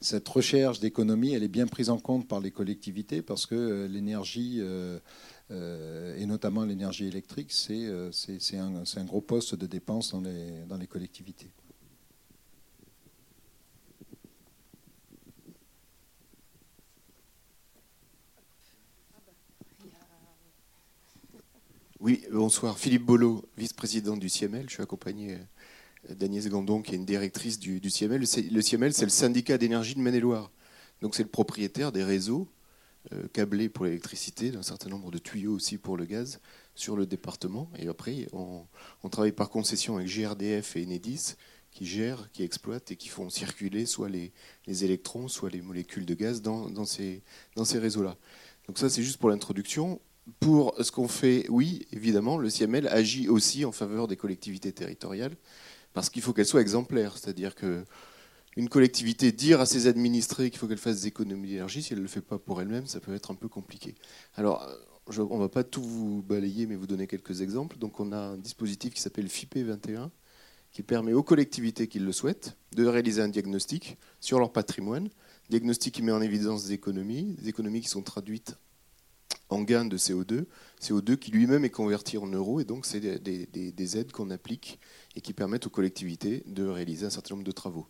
[0.00, 4.56] cette recherche d'économie, elle est bien prise en compte par les collectivités parce que l'énergie
[4.58, 4.98] euh,
[5.50, 8.10] et notamment l'énergie électrique, c'est euh,
[8.54, 11.50] un, gros poste de dépense dans les, collectivités.
[22.00, 22.78] Oui, bonsoir.
[22.78, 24.66] Philippe Bolo, vice-président du CIEMEL.
[24.68, 25.38] Je suis accompagné
[26.08, 27.88] d'Agnès Gandon, qui est une directrice du, du.
[27.88, 30.50] Le CIEMEL, c'est le syndicat d'énergie de Maine-et-Loire.
[31.02, 32.48] Donc c'est le propriétaire des réseaux
[33.12, 36.40] euh, câblé pour l'électricité, d'un certain nombre de tuyaux aussi pour le gaz
[36.74, 37.70] sur le département.
[37.78, 38.66] Et après, on,
[39.10, 41.34] travaille par concession avec GRDF et Enedis
[41.70, 44.32] qui gèrent, qui exploitent et qui font circuler soit les,
[44.66, 47.22] électrons, soit les molécules de gaz dans, ces,
[47.54, 48.16] dans ces réseaux-là.
[48.66, 50.00] Donc ça, c'est juste pour l'introduction.
[50.40, 55.36] Pour ce qu'on fait, oui, évidemment, le CML agit aussi en faveur des collectivités territoriales
[55.92, 57.16] parce qu'il faut qu'elles soient exemplaires.
[57.16, 57.84] C'est-à-dire que
[58.56, 61.98] une collectivité dire à ses administrés qu'il faut qu'elle fasse des économies d'énergie, si elle
[61.98, 63.94] ne le fait pas pour elle-même, ça peut être un peu compliqué.
[64.34, 67.76] Alors, euh, on ne va pas tout vous balayer, mais vous donner quelques exemples.
[67.78, 70.10] Donc, on a un dispositif qui s'appelle FIP 21,
[70.72, 75.08] qui permet aux collectivités qui le souhaitent de réaliser un diagnostic sur leur patrimoine.
[75.48, 78.56] Diagnostic qui met en évidence des économies, des économies qui sont traduites
[79.48, 80.46] en gains de CO2,
[80.80, 84.80] CO2 qui lui-même est converti en euros, et donc c'est des aides qu'on applique
[85.14, 87.86] et qui permettent aux collectivités de réaliser un certain nombre de travaux.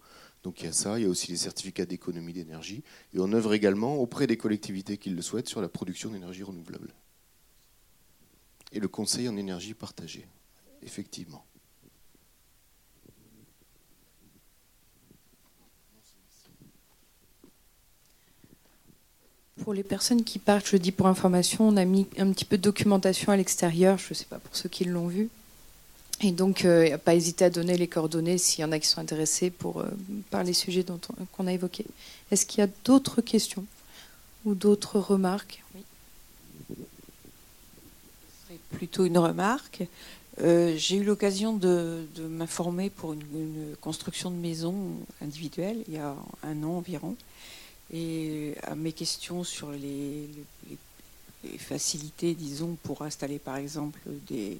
[0.46, 2.84] Donc il y a ça, il y a aussi les certificats d'économie d'énergie.
[3.12, 6.94] Et on œuvre également auprès des collectivités qui le souhaitent sur la production d'énergie renouvelable.
[8.70, 10.24] Et le conseil en énergie partagée,
[10.82, 11.44] effectivement.
[19.64, 22.56] Pour les personnes qui partent, je dis pour information, on a mis un petit peu
[22.56, 25.28] de documentation à l'extérieur, je ne sais pas pour ceux qui l'ont vu.
[26.22, 29.00] Et donc, euh, pas hésiter à donner les coordonnées s'il y en a qui sont
[29.00, 29.88] intéressés pour, euh,
[30.30, 30.84] par les sujets
[31.32, 31.84] qu'on a évoqués.
[32.30, 33.66] Est-ce qu'il y a d'autres questions
[34.46, 35.62] ou d'autres remarques?
[35.74, 35.82] Oui.
[38.28, 39.82] Ce serait plutôt une remarque.
[40.40, 44.74] Euh, j'ai eu l'occasion de, m'informer pour une, construction de maison
[45.22, 47.14] individuelle il y a un an environ.
[47.92, 50.28] Et à mes questions sur les
[51.58, 54.58] facilités, disons, pour installer par exemple des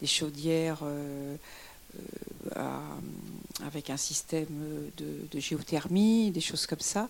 [0.00, 1.36] des chaudières euh,
[2.56, 2.78] euh,
[3.64, 4.48] avec un système
[4.96, 7.08] de, géothermie, des choses comme ça.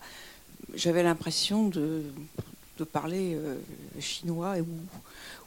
[0.75, 2.05] J'avais l'impression de,
[2.93, 3.57] parler euh,
[4.01, 4.57] chinois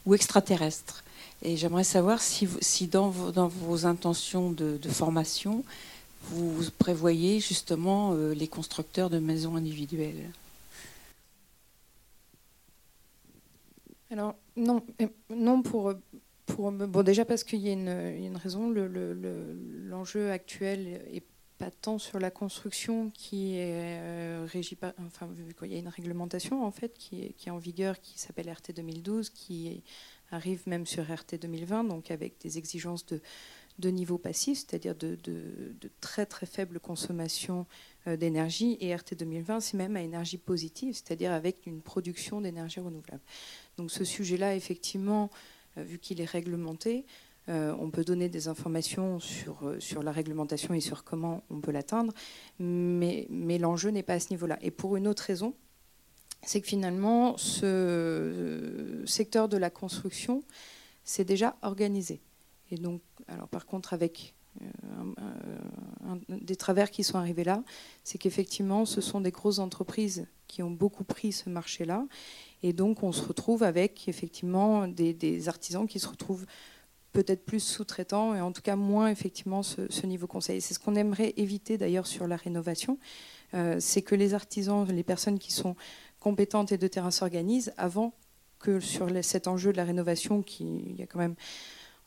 [0.04, 1.04] ou, extraterrestre.
[1.42, 5.64] Et j'aimerais savoir si, dans, vos, intentions de, formation,
[6.30, 10.30] vous prévoyez justement les constructeurs de maisons individuelles.
[14.10, 14.82] Alors non,
[15.30, 15.92] non pour,
[16.58, 18.70] bon déjà parce qu'il y, a une raison.
[18.70, 21.22] L'enjeu le, actuel est
[21.58, 25.78] pas tant sur la construction qui est euh, régie par, enfin vu qu'il y a
[25.78, 29.82] une réglementation en fait qui est, qui est en vigueur qui s'appelle RT 2012 qui
[30.30, 33.20] arrive même sur RT 2020 donc avec des exigences de,
[33.80, 37.66] de niveau passif c'est-à-dire de, de, très très faible consommation
[38.06, 42.78] euh, d'énergie et RT 2020 c'est même à énergie positive c'est-à-dire avec une production d'énergie
[42.78, 43.22] renouvelable
[43.78, 45.28] donc ce sujet là effectivement
[45.82, 47.04] vu qu'il est réglementé
[47.48, 51.60] euh, on peut donner des informations sur, euh, sur la réglementation et sur comment on
[51.60, 52.12] peut l'atteindre,
[52.58, 53.26] mais,
[53.58, 54.58] l'enjeu n'est pas à ce niveau-là.
[54.60, 55.54] Et pour une autre raison,
[56.42, 60.42] c'est que finalement, ce secteur de la construction
[61.04, 62.20] s'est déjà organisé.
[62.70, 64.34] Et donc, alors par contre, avec
[66.28, 67.62] des travers qui sont arrivés là,
[68.04, 72.06] c'est qu'effectivement, ce sont des grosses entreprises qui ont beaucoup pris ce marché-là.
[72.62, 76.46] Et donc, on se retrouve avec effectivement des, artisans qui se retrouvent
[77.12, 80.60] peut-être plus sous-traitants et en tout cas moins effectivement ce, niveau conseil.
[80.60, 82.98] C'est ce qu'on aimerait éviter d'ailleurs sur la rénovation,
[83.54, 85.74] euh, c'est que les artisans, les personnes qui sont
[86.20, 88.12] compétentes et de terrain s'organisent avant
[88.58, 91.36] que sur cet enjeu de la rénovation, qui y a quand même,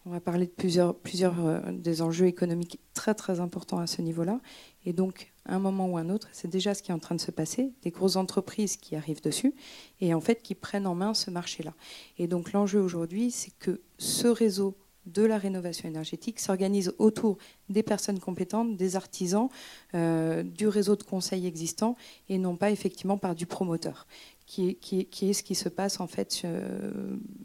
[0.05, 4.39] on va parler de plusieurs, euh, des enjeux économiques très très importants à ce niveau-là.
[4.85, 7.15] Et donc, à un moment ou un autre, c'est déjà ce qui est en train
[7.15, 9.53] de se passer, des grosses entreprises qui arrivent dessus
[9.99, 11.73] et en fait qui prennent en main ce marché-là.
[12.17, 14.75] Et donc l'enjeu aujourd'hui, c'est que ce réseau
[15.07, 17.37] de la rénovation énergétique s'organise autour
[17.69, 19.49] des personnes compétentes, des artisans,
[19.95, 21.95] euh, du réseau de conseil existant
[22.29, 24.05] et non pas effectivement par du promoteur,
[24.51, 26.91] qui est, ce qui se passe en fait euh,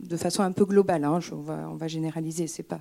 [0.00, 1.04] de façon un peu globale.
[1.04, 2.80] Hein, on, va, on va généraliser, c'est pas.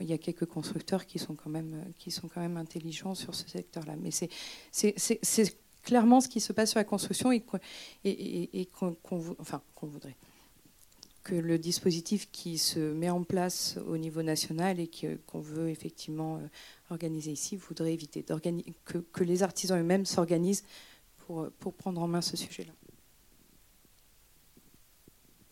[0.00, 3.34] Il y a quelques constructeurs qui sont quand même, qui sont quand même intelligents sur
[3.34, 4.30] ce secteur-là, mais c'est,
[4.72, 8.96] c'est, clairement ce qui se passe sur la construction et, qu'on,
[9.38, 10.16] enfin, qu'on voudrait
[11.22, 14.90] que le dispositif qui se met en place au niveau national et
[15.26, 16.48] qu'on veut effectivement euh,
[16.90, 18.24] organiser ici voudrait éviter
[18.84, 20.64] que, que, les artisans eux-mêmes s'organisent
[21.26, 22.72] pour prendre en main ce sujet-là.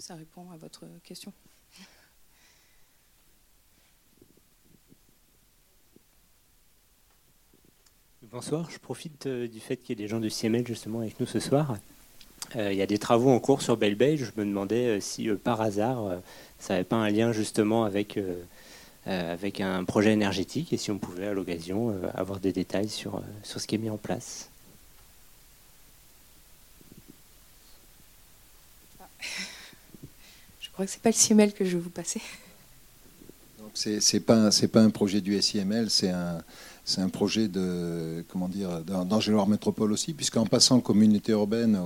[0.07, 1.33] Ça répond à votre question.
[8.25, 11.19] Bonsoir, je profite euh, du fait qu'il y ait des gens du CML justement avec
[11.21, 11.79] nous ce soir.
[12.55, 14.19] Euh, il y a des travaux en cours sur Belle Bay.
[14.19, 16.21] Je me demandais euh, si euh, par hasard
[16.59, 18.21] ça n'avait pas un lien justement avec,
[19.07, 23.59] avec un projet énergétique et si on pouvait à l'occasion avoir des détails sur, sur
[23.59, 24.51] ce qui est mis en place.
[29.21, 29.54] Je
[30.75, 32.21] crois que ce n'est pas le CML que je vais vous passer.
[33.75, 36.39] Ce n'est pas, pas un projet du SIML, c'est un,
[36.85, 38.25] c'est un projet de
[39.49, 41.77] Métropole aussi, puisqu'en passant communauté urbaine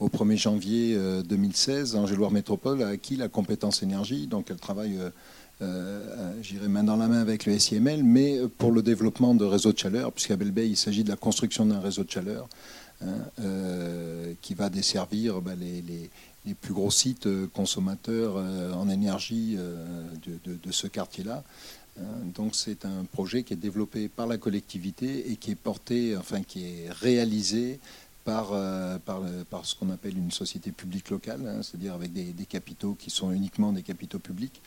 [0.00, 4.56] au, au 1er janvier 2016, euh, Angéloire Métropole a acquis la compétence énergie, donc elle
[4.56, 5.10] travaille, euh,
[5.62, 9.72] euh, j'irai main dans la main avec le SIML, mais pour le développement de réseaux
[9.72, 12.48] de chaleur, puisqu'à Belbey, il s'agit de la construction d'un réseau de chaleur
[13.00, 13.06] hein,
[13.40, 16.10] euh, qui va desservir bah, les, les,
[16.62, 18.36] plus gros sites consommateurs
[18.74, 19.58] en énergie
[20.26, 21.44] de, de, ce quartier-là.
[22.34, 26.42] Donc c'est un projet qui est développé par la collectivité et qui est porté, enfin
[26.42, 27.80] qui est réalisé
[28.28, 32.44] par, euh, par, par ce qu'on appelle une société publique locale, hein, c'est-à-dire avec des,
[32.44, 34.60] capitaux qui sont uniquement des capitaux publics,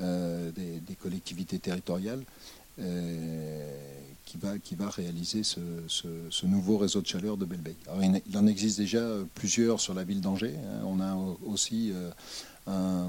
[0.00, 7.06] euh, des, collectivités territoriales, euh, qui, va, qui va réaliser ce, ce, nouveau réseau de
[7.06, 7.74] chaleur de Belbey.
[7.86, 9.02] Alors, il en existe déjà
[9.34, 10.54] plusieurs sur la ville d'Angers.
[10.56, 10.82] Hein.
[10.84, 11.16] On a
[11.46, 12.10] aussi euh,
[12.66, 13.08] un,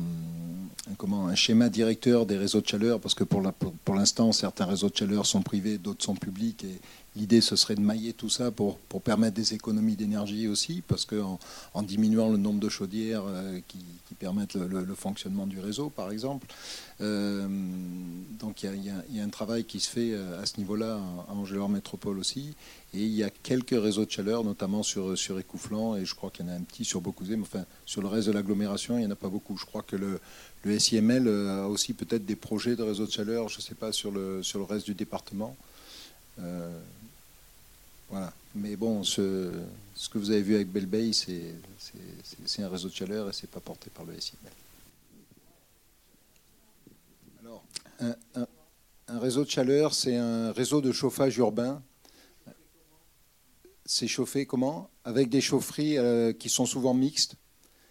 [0.98, 4.32] comment, un schéma directeur des réseaux de chaleur, parce que pour, la, pour, pour l'instant,
[4.32, 6.80] certains réseaux de chaleur sont privés, d'autres sont publics, et
[7.18, 11.06] l'idée, ce serait de mailler tout ça pour, pour permettre des économies d'énergie aussi, parce
[11.06, 11.40] qu'en
[11.74, 13.80] en diminuant le nombre de chaudières euh, qui,
[14.20, 16.48] permettent le, fonctionnement du réseau, par exemple.
[17.02, 17.48] Euh,
[18.40, 21.00] donc il y, a un travail qui se fait à ce niveau-là
[21.30, 22.56] à Angéloire Métropole aussi,
[22.96, 26.32] et il y a quelques réseaux de chaleur, notamment sur, sur Écouflant, et je crois
[26.32, 28.98] qu'il y en a un petit sur Beaucouzé, mais enfin, sur le reste de l'agglomération,
[28.98, 29.56] il n'y en a pas beaucoup.
[29.58, 30.20] Je crois que le,
[30.80, 34.12] SIML a aussi peut-être des projets de réseaux de chaleur, je ne sais pas, sur
[34.12, 35.56] le, sur le reste du département.
[36.40, 36.80] Euh,
[38.10, 38.34] voilà.
[38.56, 39.52] Mais bon, ce,
[40.12, 43.60] que vous avez vu avec Belbey, c'est un réseau de chaleur et ce n'est pas
[43.60, 44.52] porté par le SIML.
[47.42, 47.64] Alors,
[49.08, 51.82] un réseau de chaleur, c'est un réseau de chauffage urbain
[53.88, 54.90] c'est chauffé comment?
[55.06, 57.36] Avec des chaufferies euh, qui sont souvent mixtes.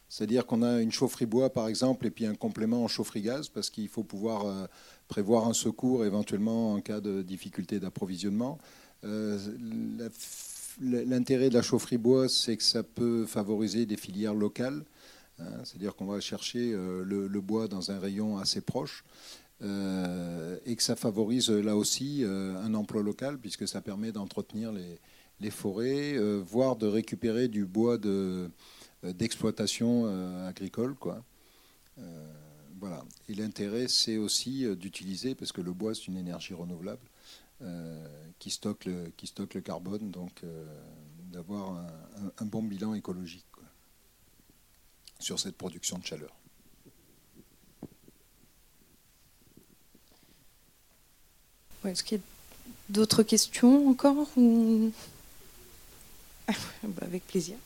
[0.08, 3.48] C'est-à-dire qu'on a une chaufferie bois, par exemple, et puis un complément en chaufferie gaz,
[3.48, 4.66] parce qu'il faut pouvoir euh,
[5.08, 8.58] prévoir un secours éventuellement en cas de difficulté d'approvisionnement.
[9.06, 9.38] Euh,
[10.80, 14.84] l'intérêt de la chaufferie bois, c'est que ça peut favoriser des filières locales.
[15.38, 19.04] Hein, c'est-à-dire qu'on va chercher euh, le, bois dans un rayon assez proche.
[19.62, 24.70] et que ça favorise là aussi un emploi local, puisque ça permet d'entretenir
[25.40, 28.50] les, forêts, voire de récupérer du bois de,
[29.04, 30.96] euh, d'exploitation euh, agricole.
[31.98, 32.32] Euh,
[32.78, 33.04] voilà.
[33.28, 37.06] Et l'intérêt, c'est aussi d'utiliser, parce que le bois, c'est une énergie renouvelable
[38.38, 40.42] qui, stocke le, qui stocke le carbone, donc
[41.32, 41.86] d'avoir
[42.38, 43.46] un, bon bilan écologique
[45.18, 46.34] sur cette production de chaleur.
[51.84, 52.24] Est-ce qu'il y a
[52.88, 54.92] d'autres questions encore ou...
[56.48, 57.56] Bah, avec plaisir.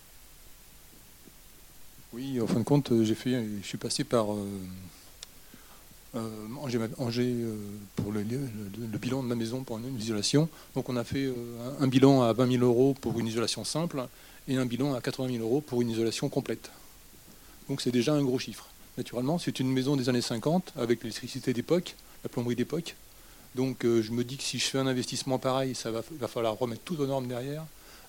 [2.12, 4.46] Oui, en fin de compte, j'ai fait, je suis passé par euh,
[6.16, 6.28] euh,
[6.98, 7.56] Angers, euh,
[7.96, 8.22] pour le,
[8.98, 10.48] bilan de ma maison pour une, isolation.
[10.74, 11.32] Donc on a fait
[11.80, 14.06] un, bilan à 20 000 euros pour une isolation simple
[14.48, 16.70] et un bilan à 80 000 euros pour une isolation complète.
[17.68, 18.66] Donc c'est déjà un gros chiffre.
[18.98, 21.94] Naturellement, c'est une maison des années 50 avec l'électricité d'époque,
[22.24, 22.96] la plomberie d'époque.
[23.54, 26.58] Donc je me dis que si je fais un investissement pareil, ça va, va falloir
[26.58, 27.64] remettre tout aux normes derrière.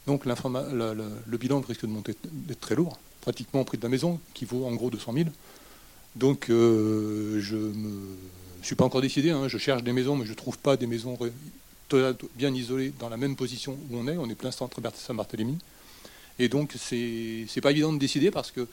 [0.08, 4.20] Donc le bilan risque de monter d'être très lourd pratiquement au prix de la maison,
[4.34, 5.30] qui vaut en gros 200 000.
[6.16, 9.48] Donc euh, je ne suis pas encore décidé, hein.
[9.48, 11.18] je cherche des maisons, mais je ne trouve pas des maisons
[12.36, 14.18] bien isolées dans la même position où on est.
[14.18, 15.58] On est plein centre Saint-Barthélemy.
[16.40, 18.68] Et donc c'est n'est pas évident de décider parce que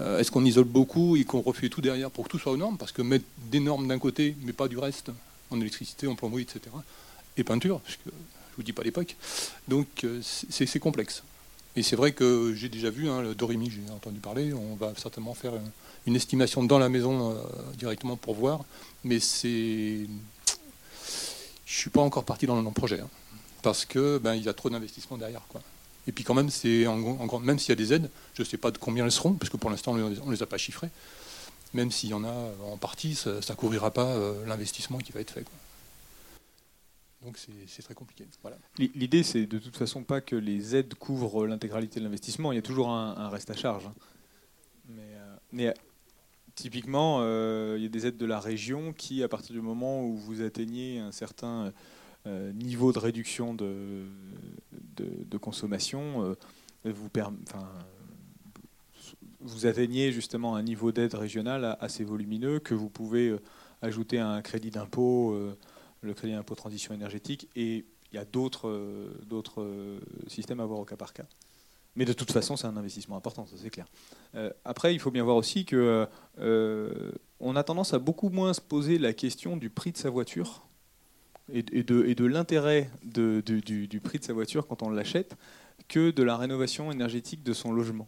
[0.00, 2.56] euh, est-ce qu'on isole beaucoup et qu'on refait tout derrière pour que tout soit aux
[2.56, 2.78] normes?
[2.78, 5.10] Parce que mettre des normes d'un côté, mais pas du reste,
[5.50, 6.60] en électricité, en plomberie, etc.
[7.36, 9.16] Et peinture, parce que je vous dis pas l'époque.
[9.68, 11.22] Donc euh, c'est complexe.
[11.74, 14.92] Et c'est vrai que j'ai déjà vu, hein, le Dorimi, j'ai entendu parler, on va
[14.96, 15.52] certainement faire
[16.06, 17.34] une estimation dans la maison euh,
[17.78, 18.64] directement pour voir,
[19.04, 20.06] mais c'est.
[21.64, 23.08] Je suis pas encore parti dans le projet, hein,
[23.62, 25.40] parce que ben, y a trop d'investissements derrière.
[26.06, 28.58] Et puis quand même, c'est en, même s'il y a des aides, je ne sais
[28.58, 30.90] pas de combien elles seront, parce que pour l'instant, on ne les a pas chiffrées.
[31.72, 35.20] Même s'il y en a en partie, ça ne couvrira pas euh, l'investissement qui va
[35.20, 35.46] être fait.
[37.24, 38.26] Donc c'est très compliqué.
[38.78, 42.50] L'idée, c'est de toute façon pas que les aides couvrent l'intégralité de l'investissement.
[42.52, 43.86] Il y a toujours un, reste à charge.
[43.86, 43.94] Hein.
[44.88, 45.72] Mais, euh, euh,
[46.56, 50.04] typiquement, euh, il y a des aides de la région qui, à partir du moment
[50.04, 51.72] où vous atteignez un certain
[52.26, 54.04] niveau de réduction de,
[55.40, 56.36] consommation,
[59.40, 63.36] vous atteignez justement un niveau d'aide régionale assez volumineux que vous pouvez
[63.80, 65.36] ajouter à un crédit d'impôt
[66.02, 69.10] le crédit d'impôt transition énergétique, et il y a d'autres euh,
[69.58, 71.24] euh, systèmes à voir au cas par cas.
[71.94, 73.86] Mais de toute façon, c'est un investissement important, ça c'est clair.
[74.34, 76.06] Euh, après, il faut bien voir aussi que
[77.40, 80.62] on a tendance à beaucoup moins se poser la question du prix de sa voiture
[81.52, 85.36] et, de, et de l'intérêt du, du, prix de sa voiture quand on l'achète
[85.88, 88.06] que de la rénovation énergétique de son logement.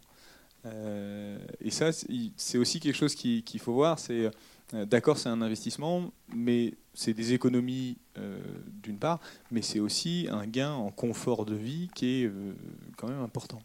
[0.65, 3.99] Et ça, c'est aussi quelque chose qu'il faut voir.
[3.99, 4.31] C'est
[4.73, 8.39] d'accord, c'est un investissement, mais c'est des économies euh,
[8.81, 9.19] d'une part,
[9.51, 12.53] mais c'est aussi un gain en confort de vie qui est euh,
[12.97, 13.61] quand même important.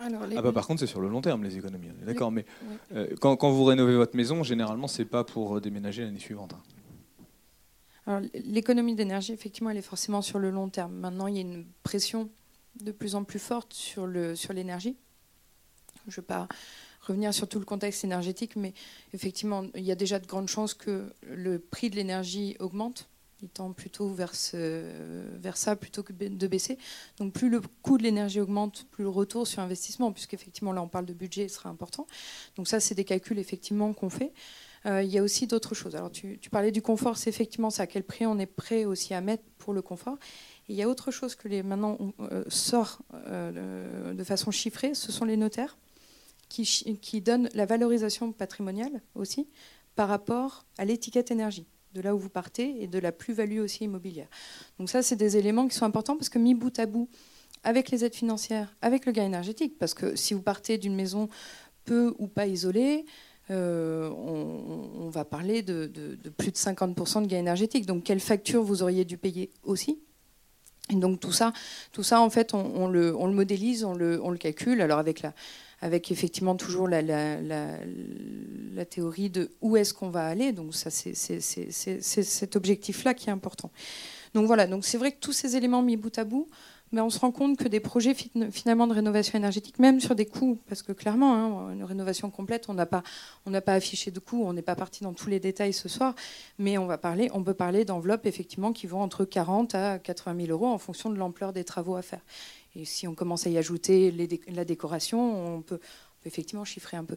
[0.00, 0.08] ah
[0.42, 2.44] bah par contre c'est sur le long terme les économies, d'accord, mais
[2.94, 6.54] euh, quand, quand, vous rénovez votre maison, généralement c'est pas pour déménager l'année suivante.
[8.06, 8.22] Hein.
[8.32, 10.94] l'économie d'énergie, effectivement, elle est forcément sur le long terme.
[10.94, 12.30] Maintenant, il y a une pression
[12.82, 14.96] de plus en plus forte sur l'énergie.
[14.96, 16.48] Sur je ne vais pas
[17.02, 18.74] revenir sur tout le contexte énergétique, mais
[19.14, 23.08] effectivement, il y a déjà de grandes chances que le prix de l'énergie augmente.
[23.40, 26.76] Il tend plutôt vers, vers ça plutôt que de baisser.
[27.18, 30.88] Donc plus le coût de l'énergie augmente, plus le retour sur investissement, puisqu'effectivement là on
[30.88, 32.08] parle de budget, sera important.
[32.56, 34.32] Donc ça c'est des calculs effectivement qu'on fait.
[34.86, 35.94] Euh, il y a aussi d'autres choses.
[35.94, 37.84] Alors tu, parlais du confort, c'est effectivement ça.
[37.84, 40.18] À quel prix on est prêt aussi à mettre pour le confort
[40.68, 44.94] il y a autre chose que les, maintenant on, euh, sort euh, de façon chiffrée,
[44.94, 45.78] ce sont les notaires
[46.48, 49.48] qui, donne la valorisation patrimoniale aussi
[49.96, 53.84] par rapport à l'étiquette énergie, de là où vous partez et de la plus-value aussi
[53.84, 54.28] immobilière.
[54.78, 57.08] Donc ça, c'est des éléments qui sont importants parce que mis bout à bout,
[57.64, 61.28] avec les aides financières, avec le gain énergétique, parce que si vous partez d'une maison
[61.84, 63.04] peu ou pas isolée,
[63.50, 65.90] euh, on, va parler de,
[66.36, 67.86] plus de 50% de gain énergétique.
[67.86, 70.00] Donc quelle facture vous auriez dû payer aussi
[70.90, 71.52] et donc tout ça,
[71.92, 74.80] tout ça en fait, on, le, modélise, on le, on le, calcule.
[74.80, 75.32] Alors avec la,
[75.80, 80.52] avec effectivement toujours la, la, théorie de où est-ce qu'on va aller.
[80.52, 83.70] Donc ça, c'est cet objectif-là qui est important.
[84.34, 86.48] Donc voilà, donc c'est vrai que tous ces éléments mis bout à bout
[86.92, 88.14] mais on se rend compte que des projets
[88.50, 92.68] finalement de rénovation énergétique, même sur des coûts, parce que clairement, hein, une rénovation complète,
[92.68, 93.02] on n'a pas,
[93.66, 96.14] affiché de coûts, on n'est pas parti dans tous les détails ce soir,
[96.58, 100.52] mais on va parler, peut parler d'enveloppes effectivement qui vont entre 40 à 80 000
[100.52, 102.20] euros en fonction de l'ampleur des travaux à faire.
[102.76, 104.12] Et si on commence à y ajouter
[104.48, 105.80] la décoration, on peut,
[106.24, 107.16] effectivement chiffrer un peu.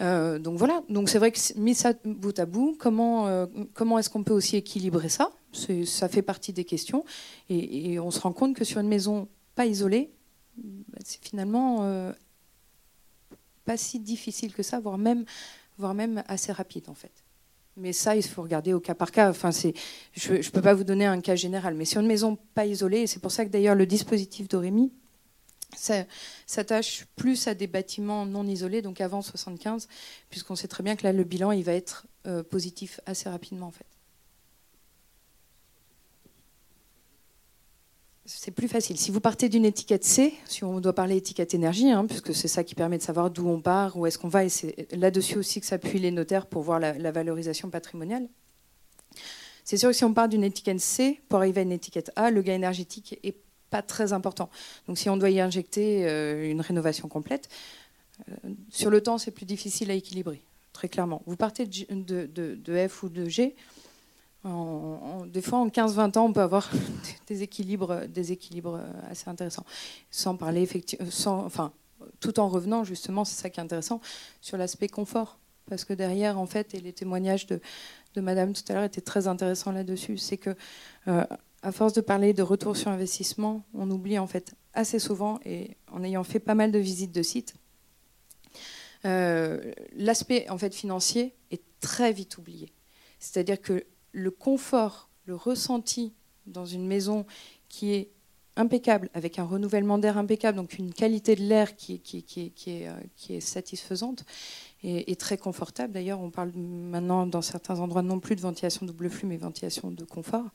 [0.00, 3.98] Euh, donc voilà, donc c'est vrai que mis ça bout à bout, comment, euh, comment
[3.98, 5.30] est-ce qu'on peut aussi équilibrer ça?
[5.52, 7.04] Ça fait partie des questions.
[7.48, 10.10] Et, on se rend compte que sur une maison pas isolée,
[11.04, 12.12] c'est finalement euh,
[13.64, 15.24] pas si difficile que ça, voire même,
[15.78, 17.12] voire même assez rapide en fait.
[17.76, 19.30] Mais ça, il faut regarder au cas par cas.
[19.30, 21.74] Enfin, je ne peux pas vous donner un cas général.
[21.74, 24.92] Mais sur une maison pas isolée, c'est pour ça que d'ailleurs le dispositif d'Orémy
[26.46, 29.88] s'attache plus à des bâtiments non isolés, donc avant 75,
[30.30, 33.66] puisqu'on sait très bien que là, le bilan, il va être euh, positif assez rapidement,
[33.66, 33.86] en fait.
[38.30, 38.98] C'est plus facile.
[38.98, 42.46] Si vous partez d'une étiquette C, si on doit parler étiquette énergie, hein, puisque c'est
[42.46, 45.38] ça qui permet de savoir d'où on part, où est-ce qu'on va, et c'est là-dessus
[45.38, 48.28] aussi que s'appuient les notaires pour voir la, valorisation patrimoniale.
[49.64, 52.30] C'est sûr que si on part d'une étiquette C pour arriver à une étiquette A,
[52.30, 53.36] le gain énergétique est
[53.70, 54.50] pas très important.
[54.88, 57.48] Donc si on doit y injecter euh, une rénovation complète,
[58.28, 60.42] euh, sur le temps, c'est plus difficile à équilibrer,
[60.74, 61.22] très clairement.
[61.24, 63.56] Vous partez de, F ou de G,
[65.26, 66.70] des fois en 15-20 ans, on peut avoir
[67.26, 68.80] des équilibres, des équilibres
[69.10, 69.64] assez intéressants.
[70.10, 71.72] Sans parler effectivement, sans, enfin,
[72.20, 74.00] tout en revenant justement, c'est ça qui est intéressant,
[74.40, 75.38] sur l'aspect confort.
[75.68, 77.60] Parce que derrière, en fait, et les témoignages de,
[78.16, 80.56] Madame tout à l'heure étaient très intéressants là-dessus, c'est que
[81.06, 81.24] euh,
[81.62, 85.76] à force de parler de retour sur investissement, on oublie en fait assez souvent, et
[85.92, 87.54] en ayant fait pas mal de visites de sites,
[89.04, 92.72] euh, l'aspect en fait financier est très vite oublié.
[93.20, 96.14] C'est-à-dire que le confort, le ressenti
[96.46, 97.26] dans une maison
[97.68, 98.10] qui est
[98.56, 102.02] impeccable, avec un renouvellement d'air impeccable, donc une qualité de l'air qui,
[102.66, 104.24] est, satisfaisante
[104.82, 105.92] et, très confortable.
[105.92, 109.90] D'ailleurs, on parle maintenant dans certains endroits non plus de ventilation double flux, mais ventilation
[109.90, 110.50] de confort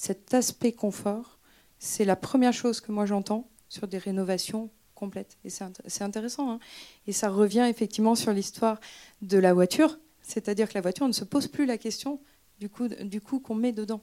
[0.00, 1.38] cet aspect confort,
[1.78, 5.38] c'est la première chose que moi j'entends sur des rénovations complètes.
[5.44, 6.52] Et c'est intéressant.
[6.52, 6.58] Hein.
[7.06, 8.80] et ça revient effectivement sur l'histoire
[9.22, 9.98] de la voiture.
[10.22, 12.20] C'est-à-dire que la voiture, ne se pose plus la question
[12.60, 14.00] du coup, qu'on met dedans.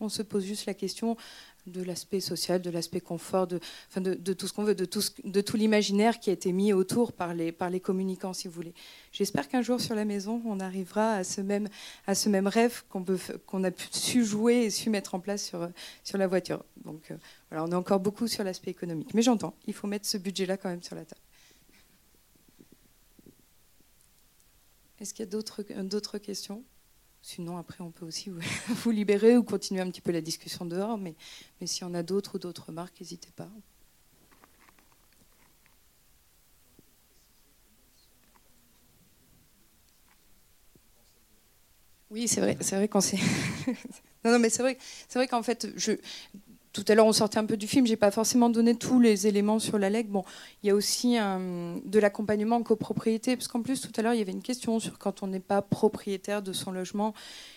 [0.00, 1.16] On se pose juste la question
[1.66, 3.58] de l'aspect social, de l'aspect confort, de,
[4.34, 8.34] tout ce qu'on veut, de tout, l'imaginaire qui a été mis autour par les, communicants,
[8.34, 8.74] si vous voulez.
[9.12, 11.68] J'espère qu'un jour sur la maison, on arrivera à ce même,
[12.46, 15.68] rêve qu'on a su jouer et su mettre en place sur,
[16.02, 16.64] sur la voiture.
[16.84, 17.16] Donc euh,
[17.50, 19.14] voilà, on est encore beaucoup sur l'aspect économique.
[19.14, 21.20] Mais j'entends, il faut mettre ce budget-là quand même sur la table.
[25.00, 26.62] Est-ce qu'il y a d'autres questions?
[27.26, 28.30] Sinon, après, on peut aussi
[28.68, 30.98] vous libérer ou continuer un petit peu la discussion dehors.
[30.98, 31.14] Mais,
[31.58, 33.48] mais s'il y en a d'autres ou d'autres remarques, n'hésitez pas.
[42.10, 42.90] Oui, c'est vrai, c'est vrai
[44.24, 44.76] non, non, mais c'est vrai,
[45.08, 45.92] c'est vrai qu'en fait, je,
[46.74, 47.86] tout à l'heure, on sortait un peu du film.
[47.86, 50.08] J'ai pas forcément donné tous les éléments sur la LEG.
[50.08, 50.24] Bon,
[50.62, 54.18] il y a aussi de l'accompagnement en copropriété, parce qu'en plus, tout à l'heure, il
[54.18, 57.14] y avait une question sur quand on n'est pas propriétaire de son logement.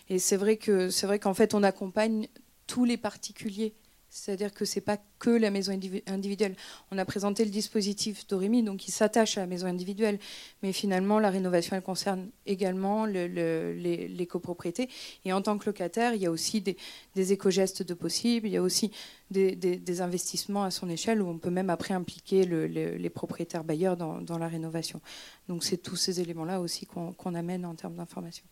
[0.08, 2.28] Et c'est vrai qu'en fait, on accompagne
[2.68, 3.74] tous les particuliers
[4.18, 5.72] c'est-à-dire que ce n'est pas que la maison
[6.08, 6.56] individuelle.
[6.92, 10.20] On a présenté le dispositif d'Orimi, donc il s'attache à la maison individuelle.
[10.64, 14.90] Mais finalement, la rénovation, elle concerne également les, copropriétés.
[15.24, 18.58] Et en tant que locataire, il y a aussi des, éco-gestes de possibles, il y
[18.58, 18.92] a aussi
[19.30, 24.38] des, investissements à son échelle où on peut même après impliquer les propriétaires bailleurs dans,
[24.38, 25.00] la rénovation.
[25.48, 28.46] Donc c'est tous ces éléments-là aussi qu'on amène en termes d'information.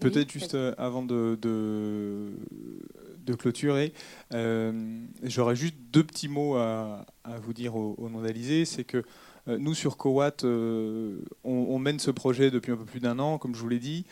[0.00, 3.92] Peut-être juste euh, avant de, de, clôturer,
[4.32, 7.04] euh, j'aurais juste deux petits mots à,
[7.42, 8.64] vous dire au, nom d'Alizé.
[8.64, 9.04] C'est que
[9.48, 13.54] euh, nous, sur Cowatt, on, mène ce projet depuis un peu plus d'un an, comme
[13.54, 14.06] je vous l'ai dit.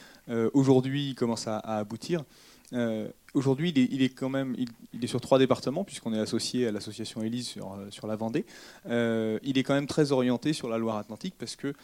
[0.53, 2.24] Aujourd'hui, il commence à aboutir.
[2.73, 6.73] Euh, aujourd'hui, il, est, quand même, il, est sur trois départements puisqu'on est associé à
[6.73, 8.45] l'association Élise sur, euh, sur la Vendée.
[8.89, 11.75] Euh, il est quand même très orienté sur la Loire-Atlantique parce que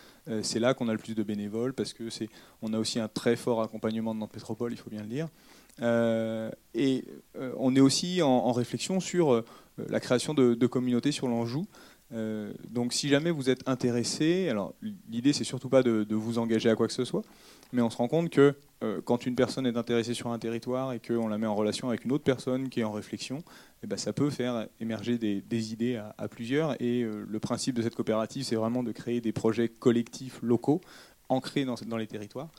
[0.43, 2.28] c'est là qu'on a le plus de bénévoles, parce que c'est,
[2.62, 5.28] on a aussi un très fort accompagnement de notre métropole, il faut bien le dire.
[6.74, 7.05] et
[7.59, 9.43] on est aussi en, réflexion sur
[9.78, 11.66] la création de, communautés sur l'Anjou.
[12.70, 14.74] donc, si jamais vous êtes intéressé, alors
[15.11, 17.22] l'idée c'est surtout pas de, vous engager à quoi que ce soit,
[17.72, 20.92] mais on se rend compte que euh, quand une personne est intéressée sur un territoire
[20.92, 23.42] et qu'on la met en relation avec une autre personne qui est en réflexion,
[23.82, 26.80] eh ben, ça peut faire émerger des, idées à, plusieurs.
[26.82, 30.80] Et euh, le principe de cette coopérative, c'est vraiment de créer des projets collectifs locaux
[31.28, 32.50] ancrés dans, les territoires.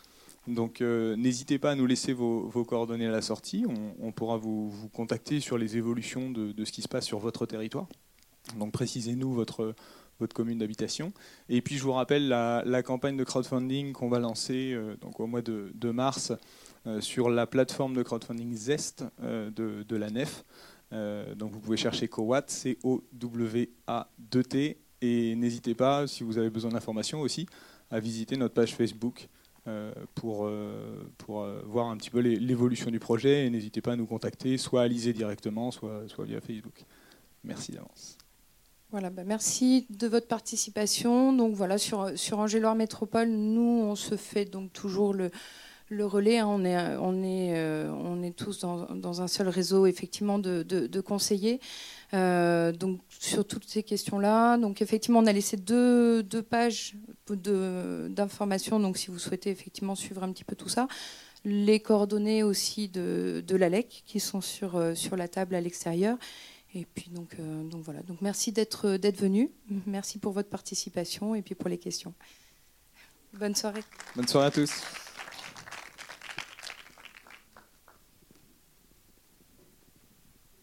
[0.47, 3.65] Donc n'hésitez pas à nous laisser vos, coordonnées à la sortie.
[4.01, 7.87] On, pourra vous, contacter sur les évolutions de, ce qui se passe sur votre territoire.
[8.57, 9.75] Donc précisez-nous votre,
[10.19, 11.13] votre commune d'habitation.
[11.49, 15.41] Et puis je vous rappelle la, campagne de crowdfunding qu'on va lancer donc au mois
[15.41, 16.31] de, mars
[16.99, 20.43] sur la plateforme de crowdfunding Zest de, de, la NEF.
[20.91, 22.93] donc vous pouvez chercher COWAT, C-O-W-A-2-T.
[25.01, 27.45] Et n'hésitez pas, si vous avez besoin d'informations aussi,
[27.91, 29.27] à visiter notre page Facebook
[29.67, 33.45] euh, pour, euh, pour euh, voir un petit peu l'évolution du projet.
[33.45, 36.83] Et n'hésitez pas à nous contacter, soit à Lisée directement, soit, soit via Facebook.
[37.43, 38.17] Merci d'avance.
[38.93, 41.33] Voilà, bah merci de votre participation.
[41.33, 45.31] Donc voilà, sur, sur Métropole, nous, on se fait donc toujours le,
[46.05, 46.37] relais.
[46.37, 46.45] Hein.
[46.47, 51.59] on, est, on, est, tous dans, un seul réseau, effectivement, de, conseillers.
[52.13, 54.57] Euh, donc sur toutes ces questions-là.
[54.59, 56.95] Donc effectivement, on a laissé deux, pages
[57.29, 58.79] d'informations.
[58.79, 60.87] Donc si vous souhaitez effectivement suivre un petit peu tout ça,
[61.45, 64.41] les coordonnées aussi de, l'ALEC qui sont
[64.75, 66.15] euh, sur la table à l'extérieur.
[66.75, 68.01] Et puis donc, euh, donc voilà.
[68.01, 69.51] Donc merci d'être d'être venu.
[69.85, 72.13] Merci pour votre participation et puis pour les questions.
[73.33, 73.83] Bonne soirée.
[74.15, 74.81] Bonne soirée à tous.